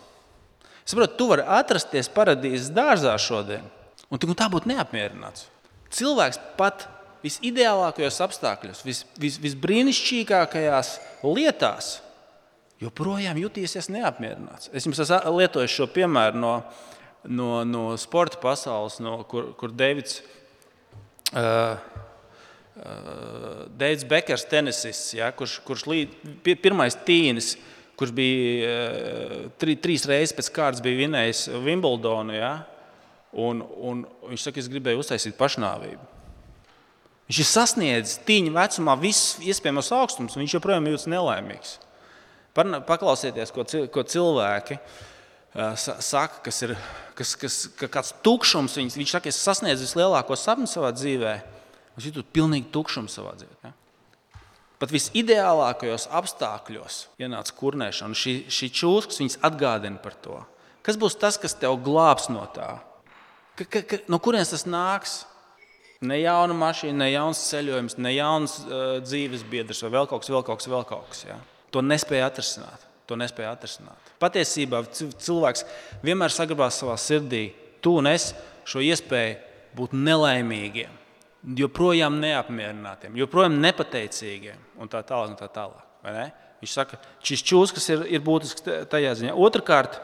Saprotu, 0.84 1.16
tu 1.16 1.28
vari 1.30 1.44
atrasties 1.46 2.10
paradīzes 2.12 2.72
dārzā 2.74 3.14
šodien, 3.20 3.64
un 4.10 4.20
tu 4.20 4.28
tā 4.36 4.48
būtu 4.52 4.68
neapmierināts. 4.72 5.46
Cilvēks 5.94 6.40
pat 6.58 6.88
visideālākajos 7.24 8.20
apstākļos, 8.24 8.84
vis, 8.86 9.02
vis, 9.20 9.36
visbrīnišķīgākajās 9.42 10.94
lietās, 11.26 11.90
joprojām 12.80 13.38
jutīsies 13.40 13.90
neapmierināts. 13.92 14.70
Es 14.72 14.88
jums 14.88 15.02
esmu 15.04 15.36
lietojis 15.36 15.74
šo 15.74 15.88
piemēru 15.92 16.40
no, 16.40 16.54
no, 17.28 17.50
no 17.68 17.84
sporta 18.00 18.40
pasaules, 18.40 18.98
no, 19.04 19.20
kur, 19.28 19.52
kur 19.60 19.74
Deivids. 19.76 20.22
Uh, 21.30 21.76
Uh, 22.80 23.66
Deivs 23.76 24.06
Bekers, 24.08 24.46
tenisists, 24.48 25.12
ja, 25.12 25.26
kurš, 25.36 25.58
kurš 25.66 25.82
līd, 25.90 26.14
pirmais 26.62 26.94
tīnis, 27.04 27.50
kurš 28.00 28.14
bija 28.16 28.70
uh, 28.70 29.34
tri, 29.60 29.74
trīs 29.76 30.06
reizes 30.08 30.32
pēc 30.38 30.48
kārtas 30.56 30.80
vinējis 30.84 31.42
Wimbledonu. 31.60 32.32
Ja, 32.38 32.54
un, 33.36 33.60
un 33.60 34.06
viņš 34.30 34.46
saka, 34.46 34.62
es 34.62 34.70
gribēju 34.72 35.02
uztaisīt 35.02 35.36
pašnāvību. 35.36 36.08
Viņš 37.28 37.42
ir 37.44 37.50
sasniedzis 37.50 38.22
tīņa 38.26 38.56
vecumā 38.56 38.96
visus 39.02 39.36
iespējamos 39.44 39.92
augstumus, 40.00 40.34
un 40.34 40.46
viņš 40.46 40.56
joprojām 40.56 40.88
jūtas 40.88 41.06
nelaimīgs. 41.12 41.76
Paklausieties, 42.56 43.52
ko, 43.54 43.68
ko 43.92 44.08
cilvēki 44.08 44.80
uh, 44.80 45.76
saka, 45.76 46.40
kas 46.48 46.64
ir 46.64 46.78
kas, 47.20 47.36
kas, 47.36 47.62
ka 47.76 47.92
kāds 47.92 48.16
tukšums. 48.24 48.80
Viņš, 48.80 49.00
viņš 49.04 49.16
saka, 49.18 49.28
es 49.28 49.44
sasniedzu 49.44 49.84
vislielāko 49.84 50.40
sapni 50.40 50.70
savā 50.70 50.96
dzīvēm 50.96 51.59
Viņš 52.00 52.14
jūtas 52.14 52.32
pilnīgi 52.32 52.70
tukšums 52.72 53.12
savā 53.12 53.34
dzīvē. 53.36 53.70
Pat 54.80 54.92
visideālākajos 54.94 56.06
apstākļos 56.16 56.94
ienāca 57.20 57.52
kurnēšana. 57.58 58.16
Šī, 58.16 58.32
šī 58.48 58.68
čūskas 58.72 59.18
viņas 59.20 59.34
atgādina 59.44 60.00
par 60.00 60.14
to. 60.24 60.38
Kas 60.80 60.96
būs 60.96 61.18
tas, 61.20 61.36
kas 61.36 61.52
tev 61.60 61.76
glābs 61.84 62.30
no 62.32 62.46
tā? 62.54 62.78
Ka, 63.58 63.66
ka, 63.66 63.82
ka, 63.84 63.98
no 64.08 64.16
kurienes 64.24 64.54
tas 64.54 64.64
nāks? 64.64 65.18
Ne 66.00 66.16
jauna 66.22 66.56
mašīna, 66.56 66.96
ne 67.02 67.10
jauns 67.10 67.42
ceļojums, 67.50 67.98
ne 68.00 68.14
jauns 68.14 68.54
uh, 68.62 68.94
dzīves 69.04 69.44
biedrs 69.50 69.82
vai 69.84 69.90
vēl 69.98 70.08
kaut 70.08 70.24
kas, 70.24 70.32
vēl 70.32 70.46
kaut 70.46 70.62
kas, 70.62 70.70
vēl 70.72 70.86
kaut 70.88 71.10
kas. 71.12 71.20
Ja? 71.28 71.36
To 71.76 71.82
nespēja 71.84 72.30
atrisināt. 72.30 72.86
To 73.10 73.18
nespēja 73.20 73.50
atrisināt. 73.52 74.14
Patiesībā 74.22 74.80
cilvēks 74.94 75.66
vienmēr 76.00 76.32
saglabās 76.32 76.80
savā 76.80 76.96
sirdī, 76.96 77.50
tu 77.84 77.98
un 78.00 78.08
es, 78.08 78.30
šo 78.64 78.80
iespēju 78.86 79.36
būt 79.76 79.92
nelaimīgiem 80.08 80.96
joprojām 81.42 82.18
neapmierinātiem, 82.20 83.16
joprojām 83.16 83.56
nepateicīgiem 83.62 84.80
un 84.80 84.90
tā 84.92 85.02
tālāk. 85.06 85.32
Un 85.32 85.38
tā 85.40 85.48
tālāk 85.52 85.90
ne? 86.08 86.28
Viņš 86.60 86.72
saka, 86.76 86.98
šis 87.24 87.44
čūskas 87.48 87.86
ir, 87.94 88.04
ir 88.16 88.24
būtisks 88.24 88.66
tajā 88.92 89.14
ziņā. 89.16 89.32
Otrakārt, 89.32 89.96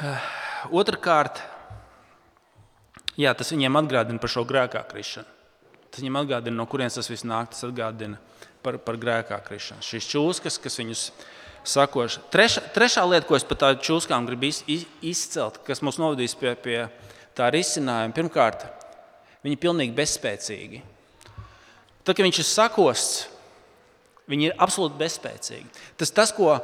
otrkārt 0.80 1.40
jā, 3.16 3.32
tas 3.32 3.52
viņiem 3.54 3.80
atgādina 3.80 4.20
par 4.20 4.32
šo 4.32 4.44
grēkā 4.48 4.84
krišanu. 4.90 5.30
Tas 5.88 6.02
viņiem 6.02 6.20
atgādina, 6.24 6.58
no 6.58 6.66
kurienes 6.68 6.98
tas 6.98 7.08
viss 7.08 7.24
nāk. 7.24 7.52
Tas 7.54 7.64
atgādina 7.68 8.18
par, 8.64 8.80
par 8.82 8.98
grēkā 9.00 9.38
krišanu. 9.46 9.84
Šis 9.86 10.08
čūskas, 10.10 10.58
kas 10.60 10.80
viņus 10.80 11.04
sakoši. 11.64 12.24
Trešā, 12.34 12.64
trešā 12.74 13.04
lieta, 13.08 13.24
ko 13.28 13.38
es 13.38 13.46
par 13.46 13.60
tādām 13.62 13.84
čūskām 13.86 14.26
gribu 14.28 14.50
izcelt, 15.06 15.62
kas 15.64 15.80
mūs 15.86 16.00
novadīs 16.02 16.36
pie, 16.36 16.52
pie 16.60 16.78
tā 17.36 17.50
risinājuma. 17.54 18.14
Pirmkārt, 18.16 18.64
viņi 19.44 19.56
ir 19.56 19.62
pilnīgi 19.62 19.96
bezspēcīgi. 19.96 20.82
Tad, 22.04 22.14
kad 22.14 22.24
viņš 22.26 22.40
ir 22.42 22.48
sakosts, 22.48 23.20
viņi 24.30 24.50
ir 24.50 24.56
absolūti 24.60 24.98
bezspēcīgi. 25.00 25.84
Tas, 26.00 26.12
tas 26.14 26.32
ko 26.36 26.56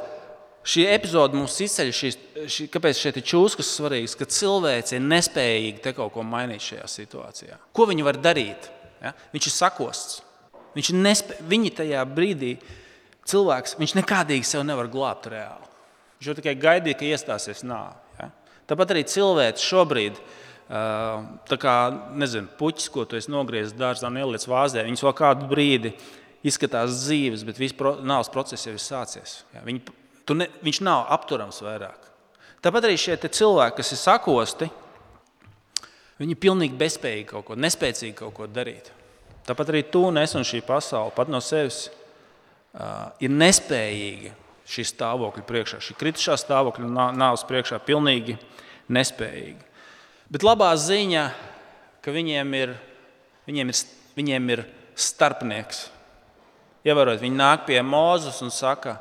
šī 0.68 0.84
epizode 0.92 1.38
mums 1.38 1.56
izceļ, 1.64 1.92
šī, 1.96 2.10
šī, 2.44 2.66
kāpēc 2.72 3.00
šeit 3.00 3.20
ir 3.20 3.26
čūskas 3.32 3.70
svarīgas, 3.78 4.16
ka 4.20 4.28
cilvēks 4.28 4.96
ir 4.96 5.06
nespējīgi 5.06 5.84
te 5.84 5.94
kaut 5.96 6.12
ko 6.16 6.24
mainīt 6.26 6.64
šajā 6.66 6.90
situācijā. 6.92 7.56
Ko 7.76 7.88
viņi 7.88 8.04
var 8.06 8.20
darīt? 8.20 8.68
Ja? 9.00 9.14
Viņš 9.32 9.48
ir 9.48 9.56
sakosts. 9.56 10.20
Viņš 10.76 10.92
ir 10.92 11.00
nespē... 11.00 11.40
Viņi 11.50 11.72
tajā 11.80 12.04
brīdī, 12.06 12.52
cilvēks, 13.28 13.78
viņš 13.80 13.96
nekādīgi 13.98 14.46
sev 14.46 14.66
nevar 14.68 14.90
glābt 14.92 15.30
reāli. 15.32 15.66
Viņš 16.20 16.28
jau 16.28 16.36
tikai 16.36 16.54
gaidīja, 16.60 16.98
ka 17.00 17.08
iestāsies 17.08 17.64
nāve. 17.64 17.96
Ja? 18.20 18.28
Tāpat 18.68 18.92
arī 18.94 19.06
cilvēks 19.08 19.64
šobrīd 19.64 20.20
ir 20.20 20.39
Tā 20.70 21.56
kā 21.58 21.74
nezinu, 22.14 22.46
puķis, 22.58 22.90
ko 22.94 23.02
tu 23.08 23.18
esi 23.18 23.32
nogriezis 23.32 23.74
dārzā 23.74 24.06
ielicis 24.14 24.46
vāzē, 24.46 24.84
viņas 24.86 25.02
vēl 25.02 25.14
kādu 25.18 25.48
brīdi 25.50 25.90
izskatās 26.46 27.00
dzīves, 27.02 27.42
bet 27.48 27.58
viss 27.58 27.74
pro, 27.76 27.96
nāves 28.06 28.30
process 28.30 28.68
jau 28.68 28.76
ir 28.76 28.82
sācies. 28.82 29.40
Jā, 29.54 29.64
viņi, 29.66 29.82
ne, 30.38 30.46
viņš 30.62 30.78
nav 30.86 31.08
apturams 31.16 31.58
vairāk. 31.64 32.06
Tāpat 32.62 32.86
arī 32.86 32.98
šie 33.00 33.16
cilvēki, 33.18 33.80
kas 33.80 33.90
ir 33.96 33.98
sakosti, 33.98 34.68
viņi 36.20 36.36
ir 36.36 36.40
pilnīgi 36.44 36.78
bezspējīgi 36.78 37.26
kaut 37.32 37.48
ko, 37.48 37.56
nespēcīgi 37.58 38.14
kaut 38.20 38.36
ko 38.36 38.46
darīt. 38.46 38.92
Tāpat 39.48 39.72
arī 39.72 39.80
tu 39.90 40.04
un 40.06 40.20
es 40.20 40.36
un 40.38 40.46
šī 40.46 40.60
pasaule 40.62 41.10
pat 41.16 41.32
no 41.32 41.40
sevis 41.42 41.88
uh, 41.88 43.10
ir 43.18 43.32
nespējīga 43.32 44.36
šī 44.70 44.84
stāvokļa 44.92 45.42
priekšā, 45.48 45.80
šī 45.82 45.96
kritušā 45.98 46.36
stāvokļa 46.38 47.08
nāves 47.18 47.42
priekšā, 47.48 47.80
pilnīgi 47.82 48.36
nespējīga. 48.92 49.69
Bet 50.30 50.44
labā 50.46 50.70
ziņa, 50.78 51.24
ka 52.04 52.12
viņiem 52.14 52.52
ir, 52.54 52.74
viņiem 53.50 53.72
ir, 53.72 53.80
viņiem 54.14 54.52
ir 54.54 54.62
starpnieks. 54.94 55.88
Ievērot, 56.86 57.18
viņi 57.20 57.36
nāk 57.36 57.66
pie 57.66 57.80
Mūzes 57.82 58.38
un 58.44 58.52
saka, 58.54 59.00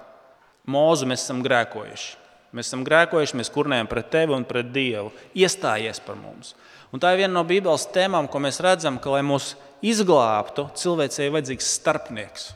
Mūzu, 0.69 1.07
mēs 1.09 1.23
esam 1.23 1.43
grēkojuši. 1.45 2.17
Mēs 2.53 2.71
esam 2.71 2.81
grēkojuši, 2.85 3.37
mēs 3.37 3.51
kurnējam 3.53 3.87
pret 3.89 4.09
tevi 4.09 4.33
un 4.33 4.45
pret 4.45 4.71
Dievu. 4.73 5.11
Iestājies 5.37 6.01
par 6.01 6.17
mums. 6.17 6.55
Un 6.89 7.01
tā 7.01 7.13
ir 7.13 7.21
viena 7.21 7.35
no 7.35 7.43
Bībeles 7.45 7.85
tēmām, 7.93 8.25
ko 8.29 8.41
mēs 8.41 8.57
redzam, 8.65 8.97
ka, 9.01 9.13
lai 9.13 9.21
mūs 9.25 9.53
izglābtu, 9.85 10.65
cilvēcei 10.77 11.27
ir 11.27 11.35
vajadzīgs 11.35 11.69
starpnieks. 11.77 12.49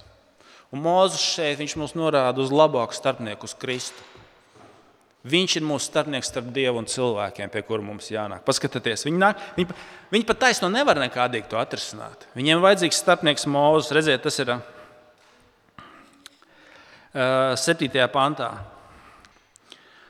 Un 0.73 0.81
Mūzes 0.81 1.21
šeit 1.21 1.61
mums 1.77 1.93
norāda 1.93 2.41
uz 2.41 2.49
labāku 2.49 2.97
starpnieku, 2.97 3.45
uz 3.45 3.53
Kristu. 3.53 4.12
Viņš 5.23 5.53
ir 5.55 5.63
mūsu 5.63 5.87
starpnieks 5.87 6.27
starp 6.27 6.49
Dievu 6.51 6.81
un 6.81 6.87
cilvēkiem, 6.89 7.47
pie 7.47 7.61
kuriem 7.63 7.85
mums 7.93 8.09
jānāk. 8.11 8.41
Paskatieties, 8.43 9.05
viņi, 9.07 9.19
nāk, 9.21 9.39
viņi, 9.55 9.75
viņi 10.11 10.25
pat 10.27 10.41
taisno 10.41 10.67
nevar 10.71 10.99
nekādīgi 10.99 11.47
to 11.47 11.55
atrisināt. 11.61 12.27
Viņiem 12.35 12.59
vajadzīgs 12.63 12.99
starpnieks 12.99 13.47
Mozus. 13.47 13.93
Redziet, 13.95 14.19
tas 14.25 14.35
ir 14.43 14.51
uh, 14.51 14.59
7. 17.55 17.87
pantā. 18.11 18.51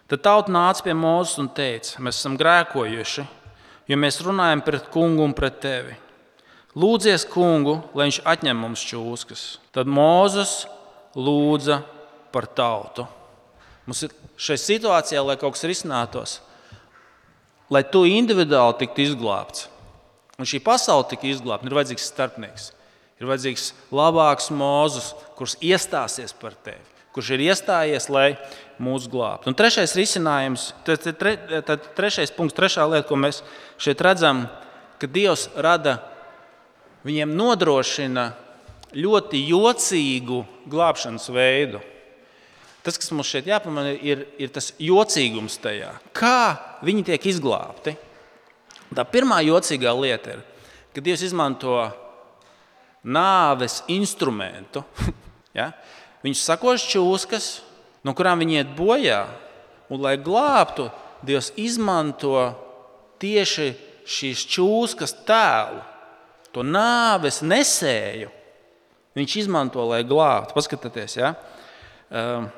Tad 0.10 0.26
tauta 0.26 0.50
nāca 0.54 0.82
pie 0.82 0.98
Mozus 0.98 1.38
un 1.46 1.54
teica, 1.54 2.02
mēs 2.02 2.18
esam 2.18 2.34
grēkojuši, 2.42 3.30
jo 3.94 4.02
mēs 4.02 4.18
runājam 4.26 4.66
pret 4.66 4.90
kungu 4.94 5.30
un 5.30 5.38
pret 5.38 5.62
tevi. 5.62 5.94
Lūdzies 6.74 7.30
kungu, 7.30 7.84
lai 7.94 8.10
viņš 8.10 8.24
atņem 8.26 8.66
mums 8.66 8.82
čūskas. 8.90 9.60
Tad 9.78 9.86
Mozus 9.86 10.64
lūdza 11.14 11.84
par 12.34 12.50
tautu. 12.50 13.06
Mums 13.88 14.06
ir 14.06 14.14
šai 14.40 14.58
situācijā, 14.62 15.22
lai 15.26 15.36
kaut 15.40 15.58
kas 15.58 15.66
risinātos, 15.68 16.38
lai 17.74 17.84
tu 17.84 18.06
individuāli 18.08 18.80
tiktu 18.80 19.04
izglābts. 19.10 19.68
Un 20.40 20.48
šī 20.50 20.62
pasaule 20.64 21.06
tika 21.12 21.28
izglābta, 21.30 21.68
ir 21.68 21.76
vajadzīgs 21.78 22.08
starpnieks. 22.10 22.72
Ir 23.22 23.30
vajadzīgs 23.30 23.70
labāks 23.94 24.50
mūzus, 24.56 25.12
kurš 25.38 25.58
iestāsies 25.62 26.34
par 26.40 26.56
tevi, 26.66 26.82
kurš 27.14 27.36
ir 27.36 27.44
iestājies, 27.46 28.10
lai 28.10 28.34
mūs 28.82 29.06
glābtu. 29.12 29.52
Un 29.52 29.58
trešais 29.58 29.94
risinājums, 30.00 30.72
tad, 30.88 31.06
tre, 31.20 31.36
tad 31.68 31.92
trešais 31.98 32.34
punkts, 32.34 32.58
trešā 32.58 32.88
lieta, 32.90 33.08
ko 33.08 33.20
mēs 33.20 33.44
šeit 33.82 34.02
redzam, 34.04 34.48
ka 34.98 35.08
Dievs 35.12 35.50
rada 35.54 36.00
viņiem 37.06 37.36
nodrošina 37.38 38.32
ļoti 38.96 39.44
jocīgu 39.52 40.44
glābšanas 40.72 41.30
veidu. 41.34 41.84
Tas, 42.84 42.98
kas 43.00 43.14
mums 43.16 43.30
šeit 43.32 43.48
jāpamana, 43.48 43.94
ir, 43.96 44.26
ir 44.36 44.50
tas 44.52 44.74
jocīgums 44.82 45.56
tajā, 45.64 45.94
kā 46.12 46.80
viņi 46.84 47.06
tiek 47.08 47.28
izglābti. 47.32 47.96
Tā 48.94 49.06
pirmā 49.08 49.40
jocīgā 49.46 49.94
lieta 49.96 50.36
ir, 50.36 50.42
ka 50.92 51.02
Dievs 51.02 51.24
izmanto 51.24 51.78
nāves 53.08 53.80
instrumentu. 53.92 54.84
ja? 55.60 55.72
Viņš 56.24 56.44
sakoš 56.44 56.86
čūskas, 56.92 57.48
no 58.04 58.12
kurām 58.18 58.44
viņi 58.44 58.60
iet 58.60 58.76
bojā, 58.76 59.24
un, 59.88 60.04
lai 60.04 60.18
glābtu, 60.20 60.90
Dievs 61.24 61.54
izmanto 61.56 62.36
tieši 63.24 63.70
šīs 64.04 64.44
čūskas 64.52 65.16
tēlu, 65.24 65.80
to 66.52 66.68
nāves 66.68 67.40
nesēju, 67.48 68.28
viņš 69.16 69.40
izmanto, 69.40 69.88
lai 69.88 70.04
glābtu. 70.04 70.52
Paskatieties, 70.58 71.16
ja? 71.22 71.32
um, 72.12 72.52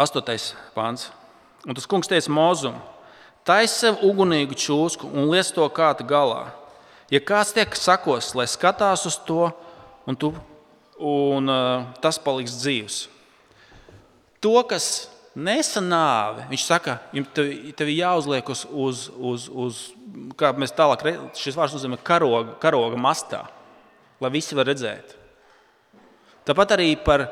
astotais 0.00 0.52
pāns. 0.74 1.08
Un 1.68 1.76
tas 1.76 1.88
kungs 1.88 2.08
teica 2.08 2.32
Mozum, 2.32 2.78
taisa 3.44 3.74
sev 3.76 4.04
ugunīgu 4.06 4.56
čūsku 4.56 5.10
un 5.10 5.28
liec 5.28 5.52
to 5.52 5.66
kāta 5.76 6.06
galā. 6.06 6.48
Ja 7.12 7.20
kāds 7.20 7.52
tiek 7.52 7.74
sakos, 7.76 8.32
lai 8.38 8.46
skatās 8.48 9.04
uz 9.08 9.18
to, 9.26 9.50
un, 10.08 10.16
tu, 10.16 10.30
un 10.96 11.50
uh, 11.50 11.88
tas 12.00 12.20
paliks 12.22 12.54
dzīvs. 12.62 13.00
To, 14.40 14.54
kas 14.64 15.10
nesa 15.36 15.82
nāvi, 15.84 16.46
viņš 16.52 16.64
saka, 16.64 16.96
tev, 17.36 17.50
tev 17.76 17.90
jāuzliek 17.92 18.48
uz, 18.54 18.64
uz, 18.70 19.04
uz, 19.18 19.46
uz 19.52 19.80
kā 20.38 20.54
mēs 20.56 20.72
tālāk, 20.76 21.04
šis 21.36 21.58
vārds 21.58 21.76
nozīmē 21.76 22.00
karoga, 22.06 22.56
karoga 22.62 22.98
mastā, 22.98 23.44
lai 24.22 24.32
visi 24.32 24.56
var 24.56 24.70
redzēt. 24.70 25.16
Tāpat 26.48 26.78
arī 26.78 26.94
par, 27.04 27.26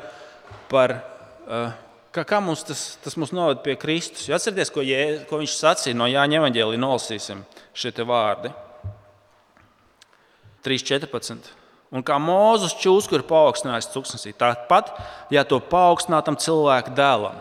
par 0.68 0.98
uh, 0.98 1.70
kā, 2.18 2.24
kā 2.26 2.40
mums 2.42 2.64
tas, 2.66 2.82
tas 3.04 3.16
mums 3.18 3.32
noved 3.34 3.62
pie 3.64 3.76
Kristus. 3.80 4.26
Jo 4.28 4.36
atcerieties, 4.36 4.72
ko, 4.74 4.84
jē, 4.84 5.02
ko 5.30 5.40
viņš 5.40 5.54
sacīja 5.56 5.98
no 5.98 6.08
Jāņa 6.10 6.40
Evanģēlī, 6.42 6.80
nolasīsim 6.80 7.44
šie 7.76 7.94
vārdi. 8.08 8.52
3.14. 10.66 11.54
Un 11.94 12.04
kā 12.04 12.18
Mozus 12.20 12.74
čūsku 12.76 13.16
ir 13.16 13.24
paaugstinājis 13.28 13.88
cuksnesī, 13.94 14.34
tāpat, 14.36 14.90
ja 15.32 15.44
to 15.48 15.56
paaugstinātam 15.64 16.36
cilvēku 16.36 16.92
dēlam. 16.96 17.38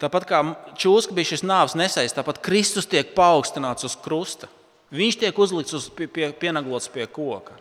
Tāpat 0.00 0.24
kā 0.24 0.40
čūska 0.80 1.12
bija 1.12 1.34
šis 1.34 1.44
nāves 1.44 1.76
nesējs, 1.76 2.16
tāpat 2.16 2.40
Kristus 2.40 2.88
tiek 2.88 3.12
paaugstināts 3.16 3.84
uz 3.84 3.98
krusta. 4.00 4.48
Viņš 4.96 5.18
tiek 5.20 5.36
uzlikts 5.38 5.76
uz 5.76 5.90
pie, 5.92 6.08
pie, 6.08 6.30
pienaglots 6.32 6.88
pie 6.90 7.04
koka. 7.04 7.58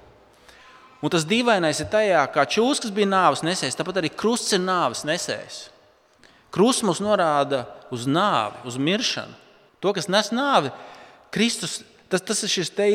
Un 1.00 1.12
tas 1.14 1.24
dīvainais 1.28 1.80
ir 1.80 1.88
tajā, 1.92 2.24
kā 2.34 2.44
čūskas 2.50 2.92
bija 2.96 3.08
nāves 3.08 3.44
nesējs, 3.46 3.78
tāpat 3.80 4.02
arī 4.02 4.12
krusts 4.12 4.56
ir 4.58 4.64
nāves 4.64 5.06
nesējs. 5.08 5.62
Krusts 6.52 6.84
mums 6.84 7.00
norāda 7.04 7.64
uz 7.94 8.08
nāvi, 8.10 8.60
uz 8.68 8.76
miršanu. 8.82 9.38
To, 9.80 9.94
kas 9.96 10.10
nes 10.12 10.34
nāvi, 10.36 10.74
Kristus 11.32 11.80
Tas, 12.10 12.24
tas 12.26 12.40
ir 12.42 12.50
šis 12.50 12.72
te 12.74 12.88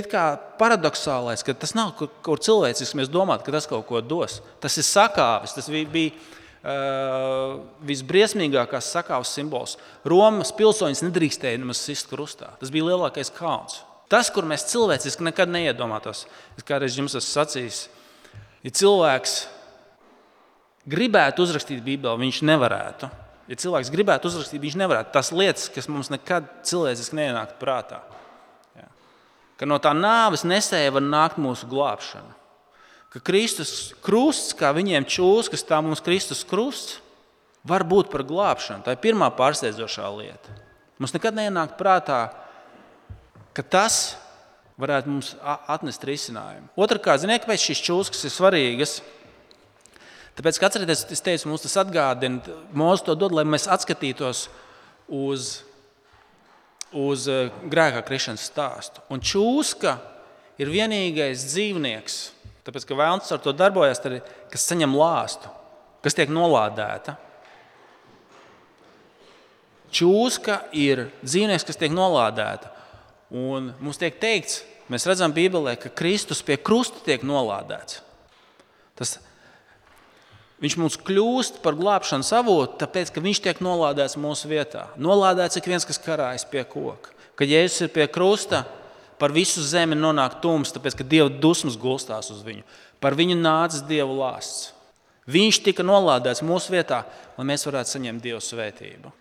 paradoxālais, 0.58 1.44
ka 1.46 1.54
tas 1.54 1.70
nav 1.78 1.92
kaut 1.94 2.16
kur 2.26 2.40
cilvēcisks. 2.42 2.96
Mēs 2.98 3.10
domājam, 3.12 3.44
ka 3.46 3.54
tas 3.54 3.68
kaut 3.70 3.86
ko 3.86 4.00
dos. 4.02 4.40
Tas 4.58 4.74
ir 4.74 4.86
sakāvis. 4.86 5.54
Tas 5.54 5.70
bija, 5.70 5.86
bija 5.86 6.10
uh, 6.10 7.60
visbriesmīgākais 7.86 8.90
sakāves 8.96 9.30
simbols. 9.36 9.76
Romas 10.02 10.50
pilsoņus 10.58 11.04
nedrīkstēja 11.06 11.62
nemaz 11.62 11.84
sist 11.84 12.10
krustā. 12.10 12.50
Tas 12.58 12.74
bija 12.74 12.88
lielākais 12.90 13.30
kauns. 13.38 13.84
Tas, 14.10 14.32
kur 14.34 14.46
mēs 14.50 14.66
cilvēciski 14.72 15.24
nekad 15.30 15.48
neiedomātos, 15.48 16.26
es 16.58 16.66
kādreiz 16.66 16.98
jums 16.98 17.14
esmu 17.14 17.30
sacījis, 17.30 17.78
ja 18.64 18.72
cilvēks 18.80 19.36
gribētu 20.90 21.44
uzrakstīt 21.44 21.84
Bībeli, 21.84 22.24
viņš 22.24 22.42
nevarētu. 22.48 23.12
Ja 23.48 23.60
cilvēks 23.60 23.92
gribētu 23.92 24.30
uzrakstīt, 24.30 24.62
viņš 24.62 24.80
nevarētu. 24.80 25.12
Tas 25.14 25.32
lietas, 25.36 25.68
kas 25.72 25.88
mums 25.92 26.10
nekad 26.12 26.48
cilvēciski 26.64 27.20
neienāktu 27.20 27.60
prātā 27.60 28.02
ka 29.58 29.68
no 29.68 29.78
tā 29.82 29.94
nāves 29.96 30.44
nesēja 30.46 30.92
var 30.94 31.04
nākt 31.04 31.38
mūsu 31.40 31.68
glābšana. 31.70 32.34
Ka 33.14 33.22
Kristus 33.22 33.94
krusts, 34.02 34.54
kā 34.58 34.72
viņiem 34.74 35.06
čūs, 35.06 35.50
kas 35.52 35.62
tā 35.66 35.78
mums 35.84 36.02
Kristus 36.02 36.42
krusts, 36.46 36.98
var 37.64 37.86
būt 37.86 38.10
par 38.12 38.26
glābšanu. 38.26 38.82
Tā 38.84 38.96
ir 38.96 39.00
pirmā 39.00 39.30
pārsteidzošā 39.32 40.10
lieta. 40.18 40.56
Mums 40.98 41.14
nekad 41.14 41.36
neienāk 41.38 41.78
prātā, 41.78 42.26
ka 43.54 43.62
tas 43.62 44.18
varētu 44.80 45.10
mums 45.10 45.34
atnest 45.44 46.06
risinājumu. 46.08 46.70
Otrakārt, 46.80 47.22
ziniet, 47.22 47.44
kāpēc 47.44 47.68
šīs 47.68 47.84
čūskas 47.86 48.26
ir 48.26 48.34
svarīgas? 48.34 48.96
Tāpēc, 50.34 50.58
ka 50.58 50.66
atcerieties, 50.66 51.04
es 51.14 51.22
teicu, 51.22 51.50
mums 51.50 51.62
tas 51.62 51.76
atgādina, 51.84 52.56
mūsu 52.74 53.06
to 53.06 53.14
dod, 53.18 53.36
lai 53.36 53.46
mēs 53.46 53.68
atskatītos 53.70 54.48
uz 55.14 55.52
uz 56.94 57.26
eh, 57.28 57.50
grēkā 57.70 58.02
krišanas 58.06 58.46
stāstu. 58.48 59.02
Un 59.12 59.22
čūska 59.22 59.98
ir 60.62 60.70
vienīgais 60.70 61.44
dzīvnieks, 61.50 62.18
tāpēc 62.66 62.86
ka 62.88 62.98
vēlams 62.98 63.32
ar 63.34 63.42
to 63.42 63.54
darbojas, 63.56 64.02
tad, 64.02 64.20
kas 64.52 64.66
saņem 64.70 64.94
lāstu, 64.96 65.50
kas 66.04 66.16
tiek 66.16 66.32
nolādēta. 66.32 67.18
Čūska 69.94 70.64
ir 70.74 71.08
dzīvnieks, 71.22 71.66
kas 71.66 71.78
tiek 71.78 71.92
nolādēta. 71.94 72.70
Un 73.32 73.72
mums 73.80 74.00
tiek 74.00 74.16
teikts, 74.20 74.62
mēs 74.92 75.06
redzam 75.08 75.32
Bībelē, 75.34 75.76
ka 75.80 75.92
Kristus 75.92 76.42
pie 76.44 76.58
krusta 76.60 77.00
tiek 77.06 77.24
nolādēts. 77.26 78.02
Tas 78.98 79.16
Viņš 80.64 80.76
mums 80.80 80.94
kļūst 81.02 81.58
par 81.64 81.74
glābšanas 81.76 82.30
avotu, 82.38 82.78
tāpēc 82.80 83.10
ka 83.12 83.20
viņš 83.20 83.40
tiek 83.44 83.58
nolādēts 83.64 84.14
mūsu 84.20 84.48
vietā. 84.48 84.86
Nolādēts 84.96 85.58
ik 85.58 85.66
viens, 85.68 85.84
kas 85.84 86.00
karājas 86.00 86.46
pie 86.48 86.62
koka. 86.64 87.10
Kad 87.36 87.50
Jēzus 87.50 87.84
ir 87.84 87.90
pie 87.92 88.06
krusta, 88.08 88.62
par 89.18 89.34
visu 89.34 89.60
zemi 89.66 89.98
nonāk 89.98 90.38
tums, 90.40 90.72
tāpēc 90.72 90.96
ka 90.96 91.06
Dieva 91.06 91.28
dusmas 91.28 91.76
gulstās 91.80 92.30
uz 92.32 92.40
viņu. 92.46 92.62
Par 93.02 93.18
viņu 93.18 93.36
nācis 93.40 93.84
Dieva 93.88 94.08
lāsts. 94.08 94.70
Viņš 95.28 95.60
tika 95.66 95.84
nolādēts 95.84 96.44
mūsu 96.46 96.72
vietā, 96.72 97.02
lai 97.36 97.46
mēs 97.50 97.66
varētu 97.66 97.96
saņemt 97.96 98.24
Dieva 98.24 98.40
svētību. 98.44 99.12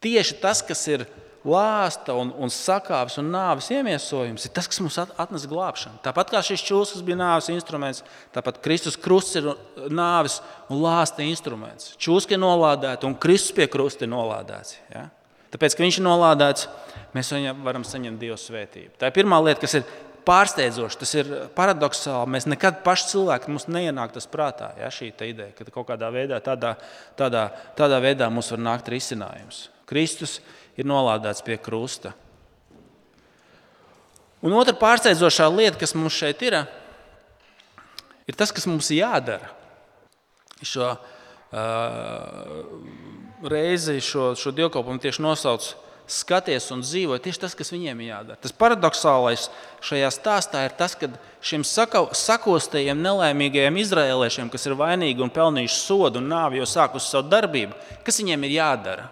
Tieši 0.00 0.38
tas, 0.40 0.62
kas 0.64 0.80
ir 0.88 1.04
lāsta 1.44 2.14
un, 2.16 2.32
un 2.36 2.52
sakāves 2.52 3.16
un 3.20 3.30
nāves 3.32 3.70
iemiesojums 3.72 4.44
ir 4.44 4.52
tas, 4.56 4.68
kas 4.68 4.80
mums 4.80 4.98
atnes 5.00 5.46
glābšanu. 5.48 6.00
Tāpat 6.04 6.32
kā 6.34 6.42
šis 6.44 6.64
čūskas 6.68 7.04
bija 7.04 7.18
nāves 7.20 7.48
instruments, 7.52 8.02
tāpat 8.34 8.60
Kristus 8.64 8.98
krusts 9.00 9.40
ir 9.40 9.48
nāves 9.92 10.40
un 10.68 10.82
lāsta 10.84 11.24
instruments. 11.24 11.94
Čūska 12.00 12.36
ir 12.36 12.42
nolādēta 12.42 13.08
un 13.08 13.16
Kristus 13.20 13.56
pie 13.56 13.68
krusta 13.72 14.04
ir 14.04 14.12
nolādēts. 14.12 14.76
Ja? 14.92 15.08
Tāpēc, 15.50 15.74
ka 15.74 15.84
viņš 15.84 15.98
ir 15.98 16.06
nolādēts, 16.06 16.68
mēs 17.16 17.32
varam 17.64 17.84
saņemt 17.88 18.20
Dieva 18.20 18.38
svētību. 18.38 18.94
Tā 19.00 19.10
ir 19.10 19.16
pirmā 19.16 19.40
lieta, 19.42 19.64
kas 19.64 19.80
ir 19.80 19.88
pārsteidzoša, 20.28 21.00
tas 21.00 21.12
ir 21.16 21.32
paradoxāli. 21.56 22.30
Mēs 22.36 22.46
nekad 22.48 22.84
paši 22.86 23.08
cilvēki 23.14 23.50
mums 23.50 23.66
neienāk 23.72 24.14
tas 24.14 24.28
prātā, 24.30 24.70
ja, 24.78 24.92
šī 24.92 25.10
ideja, 25.12 25.50
ka 25.56 25.66
kaut 25.72 25.88
kādā 25.88 26.12
veidā, 26.14 26.38
tādā, 26.44 26.76
tādā, 27.18 27.48
tādā 27.78 28.00
veidā 28.04 28.28
mums 28.30 28.52
var 28.54 28.62
nākt 28.68 28.92
risinājums. 28.92 29.68
Kristus 29.90 30.38
ir 30.78 30.86
nolādēts 30.88 31.42
pie 31.44 31.58
krusta. 31.60 32.14
Un 34.40 34.54
otra 34.56 34.72
pārsteidzošā 34.78 35.50
lieta, 35.52 35.76
kas 35.82 35.92
mums 35.98 36.16
šeit 36.16 36.40
ir, 36.46 36.56
ir 38.24 38.38
tas, 38.38 38.52
kas 38.56 38.64
mums 38.70 38.88
jādara. 38.94 39.50
Šo 40.64 40.94
uh, 40.94 41.00
reizi 43.50 44.00
šo, 44.04 44.34
šo 44.36 44.52
dievkalpojumu 44.56 45.00
tieši 45.02 45.24
nosauc 45.24 45.68
skaties 46.10 46.70
un 46.74 46.82
dzīvo. 46.84 47.18
Tieši 47.22 47.44
tas, 47.44 47.54
kas 47.56 47.70
viņiem 47.72 48.00
jādara. 48.06 48.38
Tas 48.40 48.54
paradoxālais 48.56 49.48
šajā 49.84 50.10
stāstā 50.14 50.64
ir 50.66 50.74
tas, 50.78 50.96
ka 50.98 51.12
šiem 51.44 51.64
sakostajiem, 51.66 52.98
nelaimīgajiem 53.04 53.78
izrēliešiem, 53.84 54.50
kas 54.52 54.66
ir 54.66 54.78
vainīgi 54.80 55.22
un 55.24 55.32
pelnījuši 55.32 55.78
sodu 55.78 56.20
un 56.20 56.28
nāvi, 56.32 56.60
jau 56.60 56.68
sākusi 56.68 57.12
savu 57.12 57.30
darbību, 57.30 57.76
kas 58.06 58.20
viņiem 58.22 58.48
ir 58.48 58.56
jādara? 58.58 59.08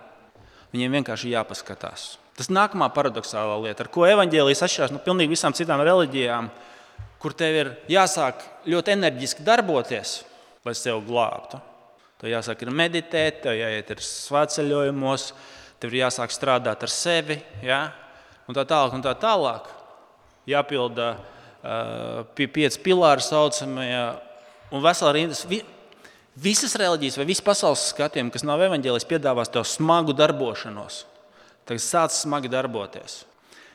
Viņiem 0.73 0.99
vienkārši 0.99 1.33
jāpaskatās. 1.33 2.09
Tas 2.39 2.51
nākamā 2.53 2.91
paradoxālā 2.95 3.57
lieta, 3.65 3.83
ar 3.85 3.91
ko 3.93 4.05
evanģēlijas 4.07 4.63
atšķirās 4.67 4.93
no 4.95 5.01
pilnīgi 5.03 5.33
visām 5.33 5.55
citām 5.57 5.81
reliģijām, 5.83 6.51
kur 7.19 7.35
tev 7.35 7.57
ir 7.57 7.71
jāsāk 7.91 8.45
ļoti 8.69 8.95
enerģiski 8.95 9.47
darboties, 9.47 10.21
lai 10.67 10.75
sevi 10.79 11.01
glābtu. 11.09 11.59
Tev 12.19 12.31
jāsāk 12.31 12.63
ir 12.63 12.75
meditēt, 12.75 13.41
tev 13.45 13.57
jāiet 13.59 13.91
ir 13.95 14.05
svētceļojumos, 14.05 15.33
tev 15.83 15.93
ir 15.95 16.05
jāsāk 16.05 16.35
strādāt 16.35 16.85
ar 16.85 16.93
sevi, 16.93 17.39
ja? 17.63 17.89
un 18.49 18.57
tā 18.57 18.65
tālāk. 18.69 18.95
Un 18.97 19.05
tā 19.05 19.15
tālāk. 19.19 19.69
Jāpilda 20.49 21.09
uh, 21.15 22.23
pie 22.35 22.49
pieci 22.51 22.81
pilāri 22.83 23.25
saucamie 23.25 24.01
un 24.73 24.85
vesela 24.85 25.13
rindas. 25.17 25.45
Visas 26.39 26.77
reliģijas 26.79 27.17
vai 27.19 27.27
visas 27.27 27.43
pasaules 27.45 27.89
skatījumi, 27.91 28.31
kas 28.35 28.45
nav 28.47 28.63
evaņģēlis, 28.69 29.07
piedāvās 29.11 29.51
tev 29.51 29.65
smagu 29.67 30.15
darbošanos. 30.15 31.03
Tagad 31.67 31.83
sāc 31.83 32.15
smagi 32.15 32.51
darboties. 32.53 33.23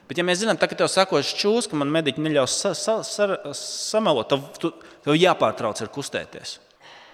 Bet, 0.08 0.20
ja 0.20 0.26
mēs 0.28 0.42
zinām, 0.42 0.60
ka 0.60 0.68
tev 0.68 0.90
sakos 0.92 1.32
čūs, 1.40 1.68
ka 1.70 1.80
man 1.80 1.92
mediķi 1.92 2.24
neļaus 2.24 2.56
sa, 2.60 2.74
sa, 2.76 2.98
sa, 3.08 3.28
samelot, 3.58 4.32
tad 4.32 4.60
tu, 4.62 4.72
tev 5.04 5.18
jāpārtrauc 5.18 5.80
ar 5.84 5.92
kustēties. 5.92 6.58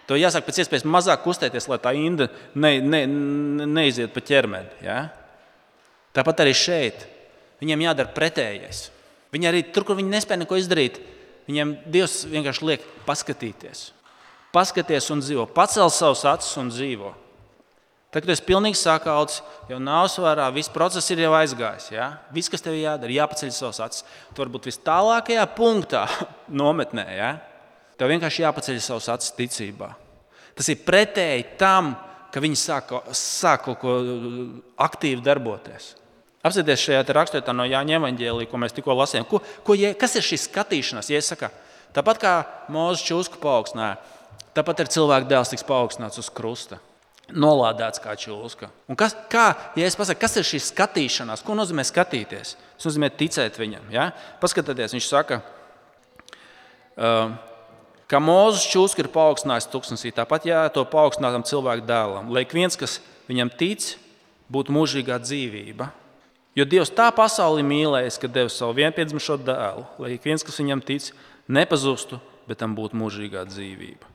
Tev 0.10 0.18
jāsāk 0.18 0.48
pēc 0.48 0.64
iespējas 0.64 0.88
mazāk 0.90 1.22
kustēties, 1.26 1.70
lai 1.70 1.78
tā 1.82 1.94
inda 1.98 2.30
ne, 2.58 2.78
ne, 2.82 3.04
neiziet 3.70 4.14
pa 4.14 4.24
ķermeni. 4.26 4.82
Ja? 4.86 5.04
Tāpat 6.18 6.42
arī 6.46 6.56
šeit. 6.58 7.06
Viņiem 7.62 7.86
jādara 7.86 8.14
pretējais. 8.16 8.88
Viņi 9.34 9.50
arī 9.50 9.62
tur, 9.70 9.86
kur 9.86 10.00
viņi 10.00 10.14
nespēja 10.14 10.42
neko 10.42 10.58
izdarīt, 10.58 10.98
viņiem 11.50 11.76
Dievs 11.94 12.24
vienkārši 12.32 12.70
liek 12.72 12.86
paskatīties. 13.06 13.90
Paskaties 14.56 15.10
un 15.14 15.22
dzīvo, 15.22 15.46
pacel 15.54 15.92
savus 15.94 16.24
acis 16.26 16.56
un 16.58 16.72
dzīvo. 16.74 17.12
Tad, 18.10 18.24
kad 18.24 18.32
esi 18.34 18.46
pilnīgi 18.48 18.80
sakauts, 18.80 19.44
jau 19.70 19.78
nav 19.78 20.08
svarā, 20.10 20.48
viss 20.54 20.72
process 20.74 21.12
ir 21.14 21.22
jau 21.22 21.36
aizgājis. 21.38 21.92
Ja? 21.94 22.08
Viss, 22.34 22.50
kas 22.50 22.66
tev 22.66 22.74
ir 22.74 22.88
jādara, 22.88 23.14
jāpaceļ 23.14 23.52
savus 23.54 23.84
acis. 23.86 24.08
Tu 24.34 24.42
vari 24.42 24.56
būt 24.56 24.66
vis 24.72 24.82
tālākajā 24.82 25.46
punktā, 25.54 26.08
nometnē. 26.62 27.06
Ja? 27.14 27.30
tev 28.00 28.14
vienkārši 28.14 28.46
jāpaceļ 28.46 28.80
savas 28.84 29.10
acis 29.12 29.36
ticībā. 29.36 29.92
Tas 30.56 30.70
ir 30.72 30.84
pretēji 30.86 31.46
tam, 31.60 31.94
ka 32.32 32.42
viņi 32.44 32.60
sāk, 32.60 32.94
sāk 33.16 33.66
kaut 33.68 33.80
ko 33.82 33.96
aktīvi 34.80 35.24
darboties. 35.26 35.96
Apsieties 36.46 36.86
šajā 36.86 37.04
raksturā 37.16 37.56
no 37.56 37.66
Jāņa 37.68 37.98
Evanģēlī, 37.98 38.46
ko 38.48 38.60
mēs 38.62 38.76
tikko 38.76 38.96
lasījām. 38.96 39.26
Ko, 39.28 39.42
ko, 39.68 39.76
kas 40.00 40.16
ir 40.16 40.24
šis 40.24 40.48
skatīšanās? 40.48 41.10
Ja 41.12 41.20
saka, 41.26 41.50
tāpat 41.96 42.22
kā 42.22 42.34
Mozus 42.72 43.04
čūsku 43.10 43.42
paaugstināja, 43.44 43.98
tāpat 44.60 44.84
ir 44.84 44.93
cilvēka 44.93 45.32
dēls 45.32 45.56
tiks 45.56 45.65
paaugstināts 45.67 46.22
uz 46.22 46.30
krusta. 46.30 46.78
Nolādēts 47.30 48.02
kā 48.02 48.15
čūska. 48.17 48.72
Un 48.89 48.98
kas, 48.98 49.13
kā, 49.30 49.52
ja 49.78 49.86
es 49.86 49.98
pasaku, 49.98 50.19
kas 50.24 50.39
ir 50.41 50.48
šī 50.50 50.60
skatīšanās? 50.65 51.43
Ko 51.45 51.54
nozīmē 51.58 51.86
skatīties? 51.86 52.56
Tas 52.58 52.88
nozīmē 52.89 53.12
ticēt 53.13 53.60
viņam. 53.62 53.86
Ja? 53.93 54.08
Paskatieties, 54.41 54.95
viņš 54.98 55.10
saka, 55.12 55.43
uh, 56.98 57.38
Kā 58.10 58.17
Mozus 58.17 58.65
čūska 58.65 59.04
ir 59.04 59.12
paaugstinājis 59.13 59.67
tūkstnesī, 59.69 60.10
tāpat 60.17 60.48
jāto 60.50 60.82
paaugstinātam 60.89 61.43
cilvēku 61.45 61.86
dēlam, 61.86 62.32
lai 62.34 62.41
ik 62.41 62.56
viens, 62.58 62.74
kas 62.74 62.98
viņam 63.30 63.52
tic, 63.54 63.86
būtu 64.50 64.74
mūžīgā 64.74 65.19
dzīvība. 65.22 65.91
Jo 66.58 66.65
Dievs 66.65 66.89
tā 66.98 67.12
pasauli 67.13 67.62
mīlējis, 67.62 68.17
ka 68.17 68.32
devis 68.34 68.58
savu 68.58 68.74
vienpiedzimušo 68.80 69.38
dēlu, 69.45 69.86
lai 70.02 70.15
ik 70.15 70.26
viens, 70.26 70.41
kas 70.41 70.58
viņam 70.58 70.82
tic, 70.88 71.12
nepazustu, 71.45 72.17
bet 72.50 72.58
tam 72.63 72.74
būtu 72.74 72.98
mūžīgā 72.98 73.45
dzīvība. 73.52 74.10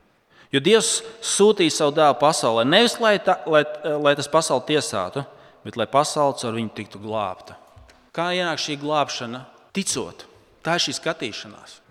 Jo 0.55 0.61
Dievs 0.63 1.01
sūtīja 1.25 1.73
savu 1.73 1.91
dēlu 1.97 2.15
pasaulē 2.21 2.63
nevis 2.63 2.95
lai, 3.03 3.17
ta, 3.19 3.41
lai, 3.49 3.65
lai 3.99 4.13
tas 4.15 4.29
pasauli 4.31 4.63
tiesātu, 4.69 5.25
bet 5.67 5.75
lai 5.75 5.87
pasaule 5.91 6.37
ar 6.47 6.55
viņu 6.55 6.71
tiktu 6.77 7.01
glābta. 7.03 7.57
Kā 8.15 8.29
ienāk 8.37 8.61
šī 8.63 8.77
glābšana? 8.79 9.41
Ticot, 9.75 10.23
tā 10.63 10.77
ir 10.77 10.85
šī 10.85 10.95
skatīšanās. 11.01 11.81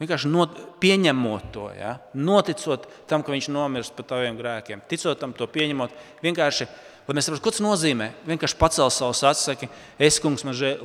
Vienkārši 0.00 0.28
not, 0.28 0.56
pieņemot 0.80 1.50
to, 1.52 1.66
ja? 1.76 1.98
noticot 2.16 2.84
tam, 3.08 3.24
ka 3.24 3.32
viņš 3.32 3.50
nomirst 3.52 3.96
par 3.96 4.08
taviem 4.08 4.36
grēkiem, 4.40 4.84
ticot 4.88 5.20
tam, 5.20 5.32
to 5.36 5.48
pieņemot. 5.48 5.92
Vienkārši, 6.24 6.68
lai 7.08 7.16
mēs 7.16 7.28
saprotam, 7.28 7.44
ko 7.44 7.52
tas 7.52 7.64
nozīmē. 7.64 8.10
Vienkārši 8.28 8.58
pacelt 8.60 8.96
savus 8.96 9.24
acis, 9.24 9.50
saka, 9.50 9.68
es, 10.00 10.20
kungs, 10.20 10.44
man, 10.48 10.56
žēl, 10.56 10.80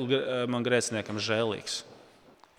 man 0.51 0.67
grēciniekam 0.67 1.19
žēlīgs. 1.23 1.81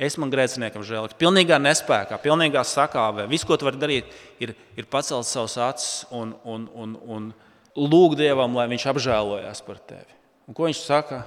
Es 0.02 0.16
man 0.18 0.32
grēciniekam 0.32 0.82
žēlīgs. 0.86 1.18
Pilnīgā 1.20 1.60
nespējā, 1.62 2.18
pilnīgā 2.24 2.64
sakāvē. 2.66 3.28
Viss, 3.30 3.46
ko 3.46 3.58
tu 3.58 3.68
vari 3.68 3.78
darīt, 3.78 4.14
ir, 4.42 4.56
ir 4.74 4.88
pacelt 4.90 5.28
savus 5.28 5.54
acis 5.62 5.90
un, 6.10 6.32
un, 6.42 6.64
un, 6.74 6.96
un 7.06 7.28
lūgt 7.78 8.18
Dievam, 8.18 8.56
lai 8.58 8.66
viņš 8.72 8.88
apžēlojas 8.90 9.62
par 9.66 9.78
tevi. 9.78 10.18
Un 10.50 10.58
ko 10.58 10.66
viņš 10.66 10.80
saka? 10.82 11.22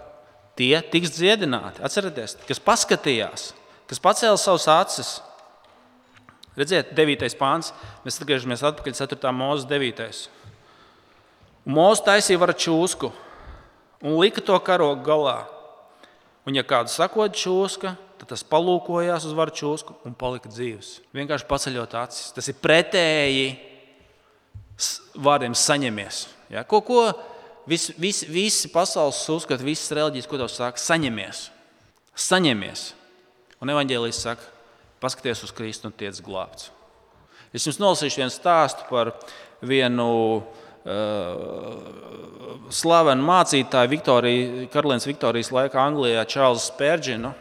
Tie 0.60 0.76
tiks 0.92 1.14
dziedināti. 1.16 1.84
Atcerieties, 1.84 2.36
kas 2.48 2.60
paskatījās 2.64 3.54
kas 3.90 4.02
pacēla 4.02 4.38
savus 4.40 4.68
acis. 4.72 5.12
Redziet, 6.56 6.94
9. 6.96 7.28
pāns, 7.40 7.74
mēs 8.06 8.18
atgriežamies 8.22 8.64
atpakaļ 8.64 8.96
4. 8.96 9.34
mūzes 9.36 9.68
9. 9.68 10.22
Mūzes 11.66 12.06
taisīja 12.06 12.40
var 12.40 12.54
čūsku 12.56 13.12
un 14.06 14.18
lika 14.22 14.44
to 14.46 14.56
karogu 14.64 15.04
galā. 15.06 15.44
Un, 16.46 16.56
ja 16.56 16.64
kāds 16.64 16.96
sakot 16.96 17.34
čūska, 17.36 17.96
tad 18.20 18.32
tas 18.32 18.44
palūkojās 18.48 19.28
uz 19.28 19.36
varu 19.38 19.54
čūsku 19.56 19.96
un 20.08 20.16
palika 20.18 20.50
dzīves. 20.52 21.00
Vienkārši 21.16 21.48
paceļot 21.50 21.96
acis. 22.00 22.34
Tas 22.36 22.50
ir 22.52 22.58
pretēji 22.62 23.48
vārdiem 25.24 25.56
saņemies. 25.58 26.26
Ja? 26.54 26.66
Ko, 26.68 26.82
ko 26.86 27.08
visi, 27.68 27.96
visi, 28.00 28.28
visi 28.32 28.72
pasaules 28.74 29.22
uzskata, 29.32 29.66
visas 29.66 29.94
reliģijas, 29.96 30.30
ko 30.30 30.40
tev 30.42 30.52
saka, 30.52 30.82
saņemies. 30.82 31.48
Saņemies. 32.16 32.88
Un 33.64 33.72
evanģēlijas 33.74 34.22
saka, 34.28 34.52
paskaties 35.04 35.46
uz 35.48 35.54
Kristu 35.56 35.90
un 35.90 35.96
tiec 35.96 36.20
glābts. 36.24 36.72
Es 37.56 37.64
jums 37.64 37.80
nolasīšu 37.80 38.20
vienu 38.20 38.34
stāstu 38.34 38.84
par 38.90 39.14
vienu 39.64 40.08
uh, 40.36 40.44
slavenu 42.76 43.24
mācītāju 43.26 43.92
Viktorija, 43.94 44.68
Karalienes 44.74 45.08
Viktorijas 45.08 45.52
laikā 45.56 45.80
Anglijā, 45.80 46.26
Čārlzu 46.28 46.66
Spērģinu. 46.68 47.32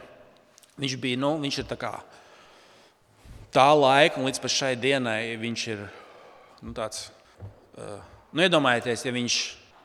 Viņš 0.80 0.94
bija, 1.00 1.20
nu, 1.22 1.36
viņš 1.42 1.62
ir 1.62 1.66
tā 1.70 1.78
kā 1.78 1.94
tā 3.54 3.70
laika 3.78 4.18
un 4.18 4.26
līdz 4.26 4.50
šai 4.50 4.74
dienai 4.80 5.36
viņš 5.38 5.66
ir 5.70 5.84
nu, 6.64 6.72
tāds. 6.74 7.10
Uh, 7.74 7.98
nu, 8.34 8.42
iedomājieties, 8.42 9.04
ja 9.06 9.12
viņš 9.14 9.36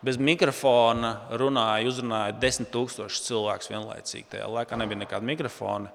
bez 0.06 0.18
mikrofona 0.22 1.16
runāja, 1.38 1.88
uzrunāja 1.90 2.38
desmit 2.40 2.72
tūkstošus 2.74 3.26
cilvēkus 3.28 3.72
vienlaicīgi. 3.72 4.28
Tajā 4.32 4.48
laikā 4.50 4.80
nebija 4.80 5.02
nekāda 5.04 5.28
mikrofona. 5.28 5.92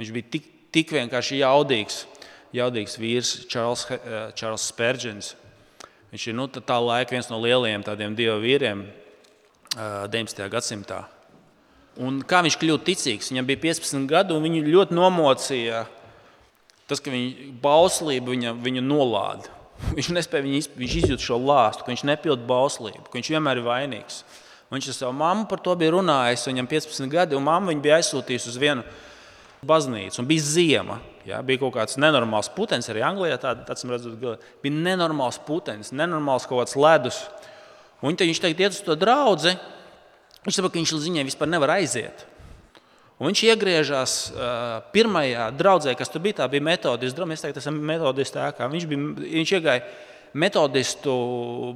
Viņš 0.00 0.12
bija 0.16 0.30
tik, 0.36 0.48
tik 0.74 0.92
vienkārši 0.96 1.40
jaudīgs, 1.42 2.02
jaudīgs 2.56 2.98
vīrs, 2.98 3.34
Čārls, 3.52 3.86
eh, 3.94 4.32
Čārls 4.36 4.66
Spērģins. 4.72 5.34
Viņš 6.12 6.28
ir 6.28 6.38
nu, 6.38 6.48
tā 6.48 6.78
laika 6.82 7.14
viens 7.14 7.30
no 7.30 7.40
lielajiem 7.42 7.84
tādiem 7.86 8.16
dievu 8.16 8.40
vīriem 8.42 8.86
19. 9.76 10.44
Eh, 10.44 10.50
gadsimtā. 10.50 11.04
Un 12.02 12.22
kā 12.26 12.40
viņš 12.42 12.56
kļuva 12.58 12.82
ticīgs? 12.86 13.30
Viņam 13.30 13.46
bija 13.46 13.60
15 13.68 14.08
gadi, 14.10 14.34
un 14.34 14.42
viņu 14.42 14.64
ļoti 14.66 14.96
nomocīja 14.96 15.84
tas, 16.90 17.00
ka 17.00 17.12
viņa 17.12 17.52
bauslība 17.62 18.32
viņa, 18.34 18.54
viņu 18.64 18.82
nolāda. 18.84 19.52
Viņš 19.96 20.12
nespēja 20.14 20.44
viņu 20.46 20.58
izpildīt, 20.60 20.80
viņš 20.80 20.96
izjūt 21.00 21.22
šo 21.24 21.36
lāstu, 21.42 21.82
ka 21.82 21.90
viņš 21.90 22.04
nepilda 22.06 22.46
bauslību, 22.46 23.08
ka 23.08 23.18
viņš 23.18 23.30
vienmēr 23.34 23.58
ir 23.58 23.66
vainīgs. 23.66 24.20
Viņš 24.70 24.86
ar 24.92 24.96
savu 24.96 25.16
mammu 25.18 25.48
par 25.50 25.60
to 25.64 25.74
bija 25.78 25.92
runājis, 25.96 26.46
viņam 26.46 26.68
15 26.70 27.10
gadi, 27.10 27.36
un 27.36 27.44
mamma 27.44 27.72
viņu 27.72 27.82
bija 27.84 27.98
aizsūtījusi 27.98 28.52
uz 28.52 28.60
vienu 28.62 28.84
baznīcu, 29.66 30.20
un 30.22 30.28
bija 30.30 30.44
ziema. 30.46 31.00
Ja, 31.26 31.40
bija 31.44 31.62
kaut 31.64 31.74
kāds 31.76 31.98
nenormāls 32.00 32.50
putekļs, 32.54 32.90
arī 32.92 33.02
Anglijā 33.04 33.40
tāda, 33.42 33.66
tāds 33.66 33.86
redzot, 33.88 34.16
bija 34.62 34.74
nenormāls 34.88 35.40
putekļs, 35.46 35.92
nenormāls 35.96 36.46
kaut 36.48 36.62
kāds 36.62 36.78
ledus. 36.78 37.20
Un 38.04 38.16
viņš 38.20 38.42
teikt, 38.44 38.60
iet 38.60 38.76
uz 38.76 38.82
to 38.84 38.96
draugu. 39.00 39.54
Viņš 40.44 40.58
saprot, 40.58 40.74
ka 40.74 40.80
viņš 40.80 40.94
līdz 40.96 41.08
viņai 41.08 41.26
vispār 41.30 41.50
nevar 41.50 41.74
aiziet. 41.78 42.26
Un 43.20 43.30
viņš 43.30 43.44
iegriežas 43.46 44.16
uh, 44.34 44.82
pirmajā 44.92 45.48
draudzē, 45.56 45.94
kas 45.96 46.10
tur 46.12 46.24
bija. 46.24 46.42
Tā 46.42 46.48
bija 46.52 46.64
metodists. 46.66 47.16
Es 47.16 47.44
teiktu, 47.44 47.60
tas 47.60 47.70
ir 47.70 47.78
metodists 47.78 48.40
ēkā. 48.42 48.68
Viņš, 48.72 48.86
bija, 48.90 49.06
viņš 49.38 49.54
iegāja 49.58 49.86
metodistu 50.34 51.14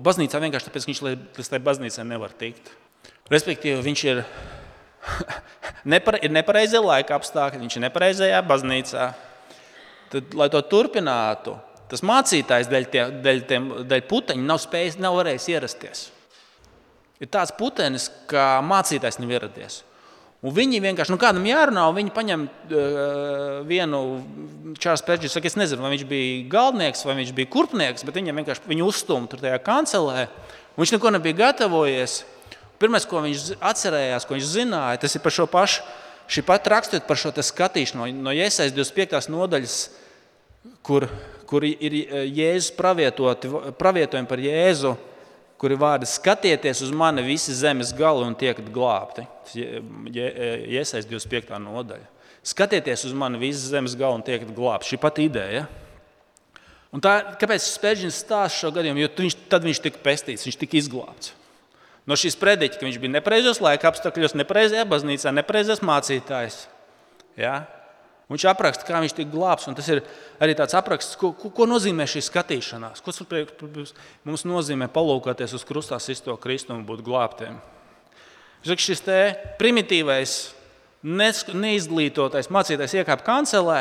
baznīcā 0.05 0.43
vienkārši 0.43 0.69
tāpēc, 0.69 0.85
ka 0.85 0.93
viņš 0.93 1.03
līdz 1.07 1.53
tai 1.55 1.63
baznīcai 1.63 2.07
nevar 2.11 2.35
tikt. 2.37 2.73
Respektīvi, 3.31 3.81
viņš 3.87 4.05
ir 4.11 4.25
Nepare, 5.89 6.19
ir 6.23 6.33
nepareizie 6.35 6.81
laika 6.83 7.17
apstākļi, 7.19 7.63
viņš 7.63 7.79
ir 7.79 7.85
nepareizajā 7.87 8.43
baznīcā. 8.45 9.09
Tad, 10.13 10.37
lai 10.37 10.49
to 10.53 10.61
turpinātu, 10.69 11.55
tas 11.91 12.03
mācītājs 12.07 12.71
dēļ, 12.73 12.87
tie, 12.93 13.05
dēļ, 13.25 13.43
tiem, 13.49 13.69
dēļ 13.89 14.05
puteņa 14.11 14.45
nav 14.45 14.61
spējis, 14.63 14.99
nav 15.01 15.19
varējis 15.21 15.49
ierasties. 15.55 16.05
Ir 17.19 17.31
tāds 17.33 17.55
putenis, 17.59 18.09
kā 18.31 18.59
mācītājs 18.63 19.19
nav 19.19 19.33
ieradies. 19.35 19.83
Un 20.39 20.55
viņi 20.55 20.79
vienkārši, 20.79 21.11
nu 21.11 21.19
kādam 21.19 21.47
jārunā, 21.49 21.89
un 21.91 21.97
viņi 21.97 22.13
paņem 22.15 22.45
uh, 22.47 22.83
vienu 23.67 24.03
Čārlis 24.79 25.03
Pēčs. 25.03 25.35
Es 25.35 25.57
nezinu, 25.59 25.83
vai 25.83 25.91
viņš 25.97 26.05
bija 26.07 26.45
galdnieks 26.53 27.03
vai 27.09 27.17
viņš 27.19 27.33
bija 27.35 27.51
kurpnieks, 27.51 28.07
bet 28.07 28.21
viņam 28.21 28.39
vienkārši 28.39 28.71
viņu 28.71 28.87
uzstūma 28.87 29.27
tur 29.31 29.43
tajā 29.43 29.59
kancelē. 29.67 30.29
Viņš 30.79 30.95
neko 30.95 31.11
nebija 31.17 31.41
gatavojies. 31.41 32.21
Pirmais, 32.79 33.09
ko 33.11 33.25
viņš 33.25 33.49
atcerējās, 33.59 34.29
ko 34.29 34.37
viņš 34.37 34.53
zināja, 34.53 35.01
tas 35.03 35.19
ir 35.19 35.25
par 35.25 35.35
šo 35.35 35.49
pašu. 35.51 35.83
Šī 36.29 36.45
pati 36.47 36.71
rakstot 36.71 37.09
par 37.09 37.19
šo 37.19 37.33
skatīšanu 37.33 38.05
no, 38.05 38.29
no 38.29 38.37
Iesaistas 38.37 38.77
25. 38.77 39.33
nodaļas, 39.33 39.77
kur, 40.87 41.09
kur 41.51 41.65
ir 41.67 41.97
Jēzus 42.29 42.77
pravietojumi 42.79 44.29
par 44.29 44.43
Jēzu, 44.45 44.93
kuri 45.59 45.79
vārdi 45.79 46.07
skatieties 46.09 46.85
uz 46.87 46.93
mani 46.95 47.25
visi 47.27 47.55
zemes 47.57 47.91
gali 47.97 48.27
un 48.27 48.37
tiekat 48.39 48.69
glābti. 48.75 49.27
Iesaistas 49.57 51.09
25. 51.11 51.59
nodaļa. 51.65 52.07
Skatieties 52.47 53.09
uz 53.09 53.17
mani 53.17 53.41
visi 53.43 53.67
zemes 53.73 53.97
gali 53.99 54.21
un 54.21 54.25
tiekat 54.25 54.55
glābti. 54.55 54.93
Šī 54.93 55.01
pati 55.03 55.27
ideja. 55.29 55.67
Un 56.95 57.03
tā, 57.05 57.19
kāpēc 57.41 57.67
Spēļģins 57.67 58.23
stāsta 58.23 58.63
šo 58.63 58.71
gadījumu? 58.79 59.03
Jo 59.03 59.11
viņš, 59.19 59.37
tad 59.51 59.67
viņš 59.67 59.83
tika 59.85 60.01
pestīts, 60.07 60.47
viņš 60.49 60.63
tika 60.63 60.79
izglābts 60.81 61.35
no 62.09 62.17
šīs 62.17 62.39
prediķa, 62.41 62.79
ka 62.81 62.87
viņš 62.87 63.01
bija 63.03 63.17
nepareizos 63.19 63.61
laika 63.61 63.91
apstākļos, 63.91 64.37
nepareizajā 64.39 64.87
baznīcā, 64.89 65.33
nepareizais 65.37 65.83
mācītājs. 65.85 66.63
Ja? 67.39 67.67
Viņš 68.29 68.45
apraksta, 68.51 68.85
kā 68.85 69.01
viņš 69.01 69.15
tika 69.17 69.33
glābts. 69.33 69.69
Tas 69.79 69.87
ir 69.89 70.03
arī 70.43 70.53
tāds 70.57 70.77
apraksts, 70.77 71.17
ko, 71.17 71.31
ko, 71.33 71.49
ko 71.55 71.67
nozīmē 71.69 72.05
šī 72.09 72.21
skatīšanās. 72.27 73.01
Ko 73.05 73.15
mums 74.29 74.45
nozīmē 74.45 74.91
palūkoties 74.93 75.57
uz 75.57 75.65
krustā 75.69 75.97
sisto 76.03 76.37
Kristu 76.41 76.77
un 76.77 76.85
būt 76.89 77.01
glābtiem. 77.07 77.57
Šis 78.69 79.01
primitīvais, 79.61 80.35
neizglītotais 81.09 82.51
mācītājs 82.53 82.99
iekāpa 83.01 83.25
kancelē, 83.25 83.79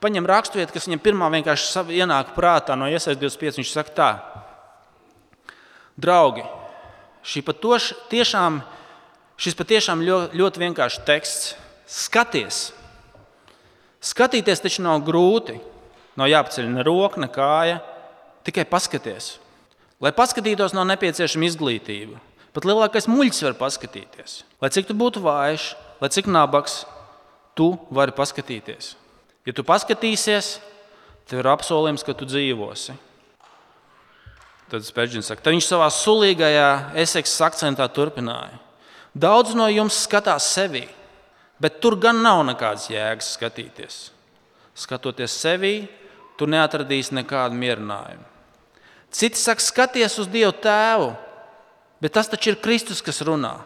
paņem 0.00 0.28
raksturvietu, 0.30 0.72
kas 0.72 0.88
viņam 0.88 1.04
pirmā 1.04 1.28
vienkārši 1.34 1.84
ienāk 1.98 2.32
prātā 2.38 2.78
no 2.78 2.88
iesaistīšanās 2.88 3.36
25. 3.36 3.60
Viņš 3.60 3.74
saka, 3.74 3.96
tā, 3.98 4.10
draugi, 6.00 6.46
Šī 7.20 7.42
patoš, 7.44 7.90
tiešām, 8.08 8.62
šis 9.40 9.56
patiešām 9.58 10.00
ļoti, 10.04 10.38
ļoti 10.40 10.62
vienkāršs 10.62 11.02
teksts. 11.08 11.50
Skaties! 11.90 12.70
Skatīties 14.00 14.62
taču 14.64 14.84
nav 14.84 15.02
grūti. 15.04 15.58
Nav 16.18 16.30
jāpaceļ 16.30 16.68
ne 16.72 16.84
roka, 16.84 17.20
ne 17.20 17.28
kāja. 17.32 17.80
Tikai 18.46 18.64
paskaties. 18.68 19.34
Lai 20.00 20.12
paskatītos, 20.16 20.72
nav 20.76 20.88
nepieciešama 20.88 21.48
izglītība. 21.48 22.16
Pat 22.56 22.66
lielākais 22.66 23.06
muļķis 23.10 23.44
var 23.46 23.58
paskatīties. 23.60 24.40
Lai 24.62 24.72
cik 24.72 24.88
tu 24.88 24.96
būtu 24.96 25.20
vājš, 25.22 25.74
lai 26.00 26.08
cik 26.10 26.30
nabaks, 26.32 26.80
tu 27.54 27.74
vari 27.92 28.14
paskatīties. 28.16 28.94
Ja 29.46 29.54
tu 29.56 29.64
paskatīsies, 29.66 30.56
tev 31.28 31.42
ir 31.42 31.50
apsolījums, 31.52 32.04
ka 32.06 32.16
tu 32.16 32.26
dzīvosi. 32.28 32.96
Tad 34.70 34.86
Spēļģins 34.86 35.30
saka, 35.30 35.42
tad 35.42 35.54
viņš 35.56 35.66
savā 35.66 35.88
sulīgajā 35.92 36.70
eseksa 37.02 37.48
akcentā 37.48 37.86
turpināja. 37.90 38.58
Daudz 39.10 39.56
no 39.58 39.66
jums 39.70 39.98
skatās 40.06 40.46
sevi, 40.54 40.84
bet 41.60 41.80
tur 41.82 41.96
gan 42.00 42.22
nav 42.24 42.42
nekādas 42.48 42.88
jēgas 42.90 43.34
skatīties. 43.36 43.98
Skatoties 44.74 45.34
sevi, 45.36 45.74
tu 46.38 46.48
neatradīsi 46.48 47.14
nekādu 47.18 47.58
mierinājumu. 47.60 48.26
Citi 49.10 49.40
saka, 49.40 49.60
skaties 49.60 50.16
uz 50.22 50.28
Dievu 50.30 50.54
Tēvu, 50.62 51.10
bet 52.00 52.14
tas 52.14 52.30
taču 52.30 52.52
ir 52.52 52.60
Kristus, 52.62 53.02
kas 53.04 53.20
runā. 53.26 53.58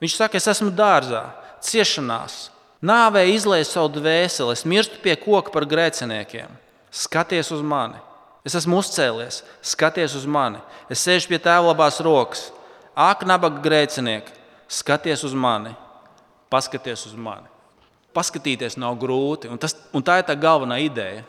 Viņš 0.00 0.16
saka, 0.16 0.40
es 0.40 0.48
esmu 0.48 0.72
dārzā, 0.72 1.26
ciešanās, 1.62 2.48
nāvē 2.80 3.26
izlaiž 3.34 3.68
savu 3.68 3.92
dvēseli, 3.98 4.56
es 4.56 4.64
mirstu 4.64 5.02
pie 5.04 5.14
koka 5.20 5.52
par 5.52 5.68
grēciniekiem. 5.68 6.48
Skaties 6.90 7.52
uz 7.54 7.60
mani! 7.62 8.00
Es 8.40 8.56
esmu 8.56 8.78
uzcēlies, 8.80 9.42
skaties 9.60 10.14
uz 10.16 10.24
mani. 10.24 10.62
Es 10.88 11.02
sēžu 11.04 11.28
pie 11.28 11.38
tēva 11.42 11.74
labās 11.74 12.00
rokas. 12.00 12.46
Ak, 12.96 13.26
nabaga 13.28 13.60
grēcinieki, 13.62 14.32
skaties 14.64 15.26
uz 15.28 15.34
mani, 15.36 15.74
paskaties 16.50 17.06
uz 17.08 17.16
mani. 17.16 17.48
Paskatīties 18.16 18.76
nav 18.80 18.96
grūti, 18.98 19.50
un, 19.50 19.58
tas, 19.60 19.76
un 19.94 20.02
tā 20.02 20.18
ir 20.20 20.26
tā 20.26 20.34
galvenā 20.38 20.80
ideja. 20.82 21.22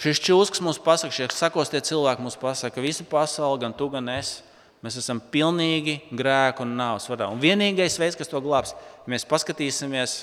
Šis 0.00 0.22
čūskas 0.22 0.62
mums 0.64 0.78
pasaka, 0.80 1.12
šie 1.12 1.26
sakos 1.34 1.72
tie 1.72 1.82
cilvēki 1.84 2.22
mums 2.24 2.38
pasaka, 2.40 2.76
ka 2.76 2.84
visa 2.84 3.04
pasaule, 3.04 3.58
gan 3.60 3.74
tu, 3.76 3.90
gan 3.92 4.06
es, 4.14 4.38
mēs 4.80 4.96
esam 5.02 5.20
pilnīgi 5.20 5.98
grēku 6.16 6.64
un 6.64 6.72
nāves 6.78 7.10
vadā. 7.10 7.28
Un 7.28 7.42
vienīgais 7.42 7.98
veids, 8.00 8.16
kas 8.16 8.30
to 8.30 8.40
glābs, 8.40 8.72
ja 8.72 9.12
mēs 9.12 9.28
paskatīsimies, 9.28 10.22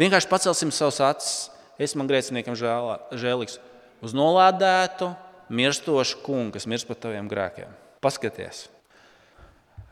vienkārši 0.00 0.30
pacelsim 0.32 0.74
savus 0.74 0.98
acis, 1.04 1.36
es 1.78 1.94
man 1.94 2.10
grēciniekam 2.10 2.58
žēlīgs, 2.58 3.60
uz 4.02 4.16
nolādētu, 4.16 5.12
mirstošu 5.54 6.24
kungu, 6.24 6.56
kas 6.56 6.66
mirst 6.66 6.88
par 6.90 6.98
taviem 6.98 7.30
grēkiem. 7.30 7.70
Paskaties! 8.02 8.66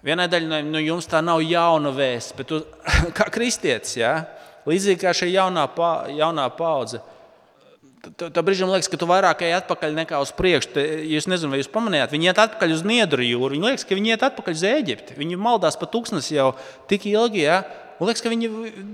Vienai 0.03 0.27
daļai 0.31 0.63
no 0.67 0.81
jums 0.83 1.07
tā 1.07 1.21
nav 1.23 1.43
jauna 1.47 1.93
vēsts, 1.95 2.35
bet 2.39 2.51
tu, 2.51 2.63
kā 3.19 3.29
kristietis, 3.31 3.97
ja? 4.01 4.17
līdzīgi 4.67 5.01
kā 5.03 5.13
šī 5.15 5.33
jaunā, 5.33 5.67
pa, 5.75 5.93
jaunā 6.11 6.47
paudze. 6.55 7.03
Tā 8.03 8.43
brīdī 8.43 8.67
liekas, 8.67 8.89
ka 8.91 8.99
tu 8.99 9.07
vairāk 9.07 9.45
ej 9.47 9.53
atpakaļ 9.61 9.93
nekā 10.01 10.19
uz 10.23 10.33
priekšu. 10.35 10.83
Jūs 11.07 11.29
nezināt, 11.31 11.53
vai 11.55 11.61
jūs 11.61 11.71
pamanījāt, 11.71 12.11
viņi 12.11 12.29
iet 12.33 12.41
atpakaļ 12.43 12.75
uz 12.75 12.83
Niedru 12.87 13.23
jūru. 13.23 13.55
Viņi 13.55 13.69
liekas, 13.69 13.85
ka 13.87 13.99
viņi 13.99 14.11
iet 14.11 14.25
atpakaļ 14.27 14.57
uz 14.59 14.65
Eģipti. 14.67 15.15
Viņi 15.21 15.39
maldās 15.39 15.79
pa 15.79 15.87
tūkstnesi 15.91 16.35
jau 16.35 16.49
tik 16.91 17.07
ilgi, 17.11 17.45
ja? 17.47 17.61
un 18.01 18.11
liekas, 18.11 18.25
ka 18.25 18.33
viņi 18.33 18.51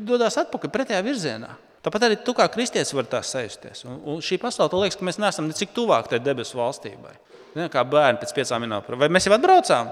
dodas 0.08 0.36
atpakaļ 0.44 0.72
pretējā 0.74 1.00
virzienā. 1.06 1.54
Tāpat 1.84 2.04
arī 2.04 2.18
tu 2.20 2.34
kā 2.36 2.44
kristietis 2.52 2.92
vari 2.92 3.08
tā 3.08 3.22
sajusties. 3.24 3.86
Un, 3.88 3.96
un 4.12 4.20
šī 4.24 4.36
pasaule, 4.42 4.82
liekas, 4.82 4.98
ka 5.00 5.08
mēs 5.08 5.20
neesam 5.22 5.48
necik 5.48 5.72
tuvāk 5.72 6.10
tai 6.12 6.20
debesu 6.20 6.60
valstībai. 6.60 7.14
Ne, 7.56 7.70
kā 7.72 7.80
bērni 7.88 8.20
pēc 8.20 8.34
piecām 8.36 8.66
minūtēm. 8.66 9.00
Vai 9.00 9.08
mēs 9.14 9.24
jau 9.24 9.32
atbraucām? 9.38 9.88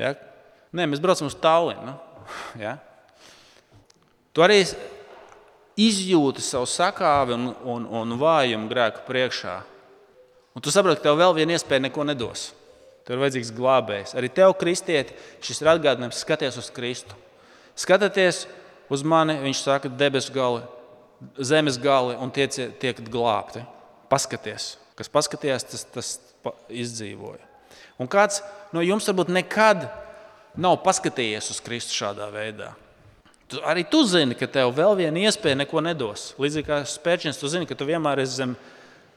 Ja? 0.00 0.14
Nē, 0.72 0.86
mēs 0.88 1.02
braucam 1.02 1.28
uz 1.28 1.36
Tallinu. 1.36 1.96
Ja? 2.60 2.76
Tu 4.32 4.44
arī 4.44 4.62
izjūti 5.80 6.42
savu 6.44 6.68
sakāvi 6.70 7.34
un, 7.36 7.50
un, 7.66 7.86
un 8.00 8.16
vājumu 8.20 8.70
grēku 8.70 9.04
priekšā. 9.08 9.58
Un 10.54 10.64
tu 10.64 10.72
saproti, 10.72 11.00
ka 11.00 11.08
tev 11.08 11.18
vēl 11.20 11.36
viena 11.38 11.56
iespēja 11.56 11.86
neko 11.86 12.06
nedos. 12.06 12.50
Tev 13.06 13.16
ir 13.16 13.24
vajadzīgs 13.24 13.52
glābējs. 13.56 14.14
Arī 14.18 14.30
tev, 14.34 14.54
kristieti, 14.60 15.16
šis 15.44 15.62
ir 15.62 15.72
atgādinājums, 15.72 16.20
skaties 16.22 16.58
uz 16.60 16.70
Kristu. 16.74 17.16
Skatieties 17.78 18.44
uz 18.92 19.04
mani, 19.06 19.38
viņš 19.42 19.62
saka, 19.64 19.90
debesu 20.00 20.34
gali, 20.34 20.62
zemes 21.38 21.78
gali 21.80 22.18
un 22.20 22.32
tie 22.34 22.46
tiek 22.50 23.00
glābti. 23.10 23.64
Paskaties, 24.10 24.74
kas 24.98 25.10
paskatījās, 25.12 25.66
tas, 25.70 25.86
tas 25.94 26.16
izdzīvoja. 26.68 27.49
Un 28.00 28.08
kāds 28.08 28.40
no 28.72 28.82
jums 28.84 29.08
varbūt 29.10 29.32
nekad 29.32 29.88
nav 30.60 30.78
paskatījies 30.84 31.50
uz 31.52 31.60
Kristu 31.64 31.94
šādā 31.94 32.30
veidā. 32.32 32.72
Tu, 33.50 33.58
arī 33.66 33.82
tu 33.90 34.04
zini, 34.06 34.36
ka 34.38 34.46
tev 34.46 34.70
vēl 34.76 34.94
viena 34.98 35.26
iespēja 35.26 35.58
neko 35.58 35.82
nedos. 35.82 36.30
Līdzīgi 36.40 36.68
kā 36.68 36.80
spēļņš, 36.86 37.40
tu 37.40 37.50
zini, 37.50 37.66
ka 37.66 37.74
tu 37.74 37.88
vienmēr 37.88 38.22
esi 38.22 38.38
zem, 38.38 38.54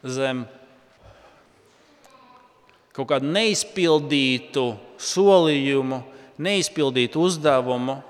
zem 0.02 0.42
kaut 2.94 3.08
kādu 3.12 3.30
neizpildītu 3.30 4.66
solījumu, 4.98 6.00
neizpildītu 6.42 7.22
uzdevumu, 7.28 8.00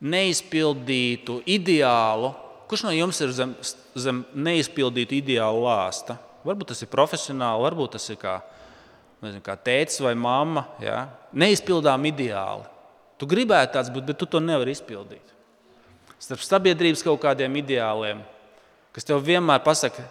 neizpildītu 0.00 1.40
ideālu. 1.48 2.34
Kurš 2.68 2.84
no 2.86 2.92
jums 2.94 3.20
ir 3.24 3.32
zem, 3.36 3.56
zem 3.96 4.22
neizpildītu 4.36 5.18
ideālu 5.18 5.64
lāsta? 5.64 6.20
Varbūt 6.44 6.72
tas 6.72 6.84
ir 6.84 6.92
profesionāli, 6.92 7.64
varbūt 7.64 7.96
tas 7.96 8.06
ir 8.12 8.20
kā, 8.20 8.38
nezinu, 9.24 9.42
kā 9.44 9.56
tēvs 9.56 10.00
vai 10.04 10.14
mamma. 10.18 10.66
Ja? 10.82 11.04
Neizpildām 11.36 12.06
ideāli. 12.10 12.66
Tu 13.20 13.28
gribētu 13.28 13.76
tāds 13.76 13.90
būt, 13.92 14.06
bet 14.08 14.18
tu 14.20 14.28
to 14.28 14.40
nevari 14.40 14.72
izpildīt. 14.72 15.34
Starp 16.20 16.42
sabiedrības 16.44 17.04
kaut 17.04 17.20
kādiem 17.22 17.54
ideāliem, 17.60 18.20
kas 18.96 19.06
tev 19.08 19.22
vienmēr 19.24 19.62
pasaka, 19.64 20.04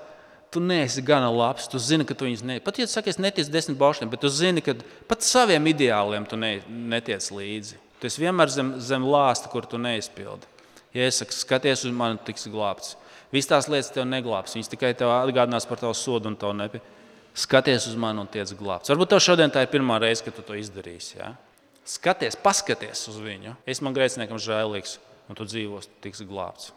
tu 0.53 0.61
neesi 0.61 1.01
gana 1.05 1.29
labs, 1.29 1.67
tu 1.69 1.81
zini, 1.81 2.05
ka 2.05 2.17
tu 2.17 2.25
viņus 2.25 2.45
neesi. 2.45 2.63
Pat 2.65 2.79
ja 2.81 2.87
tu 2.89 2.93
saki, 2.93 3.13
es 3.13 3.21
neticu 3.21 3.53
desmit 3.53 3.77
baušļiem, 3.81 4.09
bet 4.09 4.23
tu 4.23 4.31
zini, 4.33 4.63
ka 4.65 4.73
pat 5.09 5.25
saviem 5.25 5.69
ideāliem 5.69 6.25
tu 6.29 6.37
ne, 6.37 6.55
netiec 6.67 7.29
līdzi. 7.33 7.77
Tu 8.01 8.09
esi 8.09 8.23
vienmēr 8.23 8.49
zem, 8.53 8.73
zem 8.81 9.05
lāsta, 9.05 9.51
kur 9.51 9.67
tu 9.69 9.77
neizpildi. 9.81 10.49
Ja 10.95 11.05
es 11.05 11.19
saku, 11.21 11.35
skaties 11.37 11.85
uz 11.85 11.93
mani, 11.93 12.17
tiks 12.25 12.47
glābts. 12.49 12.95
Visas 13.33 13.49
tās 13.51 13.67
lietas 13.69 13.91
tev 13.93 14.07
neglābs. 14.09 14.55
Viņas 14.57 14.71
tikai 14.71 14.95
tev 14.97 15.11
atgādinās 15.13 15.67
par 15.69 15.81
tavu 15.81 15.93
sodu 15.93 16.31
un 16.31 16.37
tavu 16.39 16.55
nepie. 16.57 16.81
Skaties 17.39 17.87
uz 17.87 17.95
mani 17.99 18.19
un 18.19 18.27
tiec 18.27 18.51
glābts. 18.59 18.91
Varbūt 18.91 19.13
tev 19.13 19.21
šodien 19.23 19.53
tā 19.53 19.63
ir 19.63 19.71
pirmā 19.71 19.99
reize, 20.01 20.25
kad 20.25 20.35
tu 20.35 20.43
to 20.43 20.57
izdarīsi. 20.59 21.19
Ja? 21.21 21.33
Skaties, 21.87 22.35
paskaties 22.39 23.05
uz 23.11 23.21
viņu. 23.23 23.55
Es 23.69 23.79
man 23.85 23.95
grēciniekam 23.95 24.41
žēlīgs, 24.43 24.97
un 25.31 25.39
tu 25.39 25.47
dzīvos, 25.47 25.87
tiks 26.03 26.25
glābts. 26.27 26.73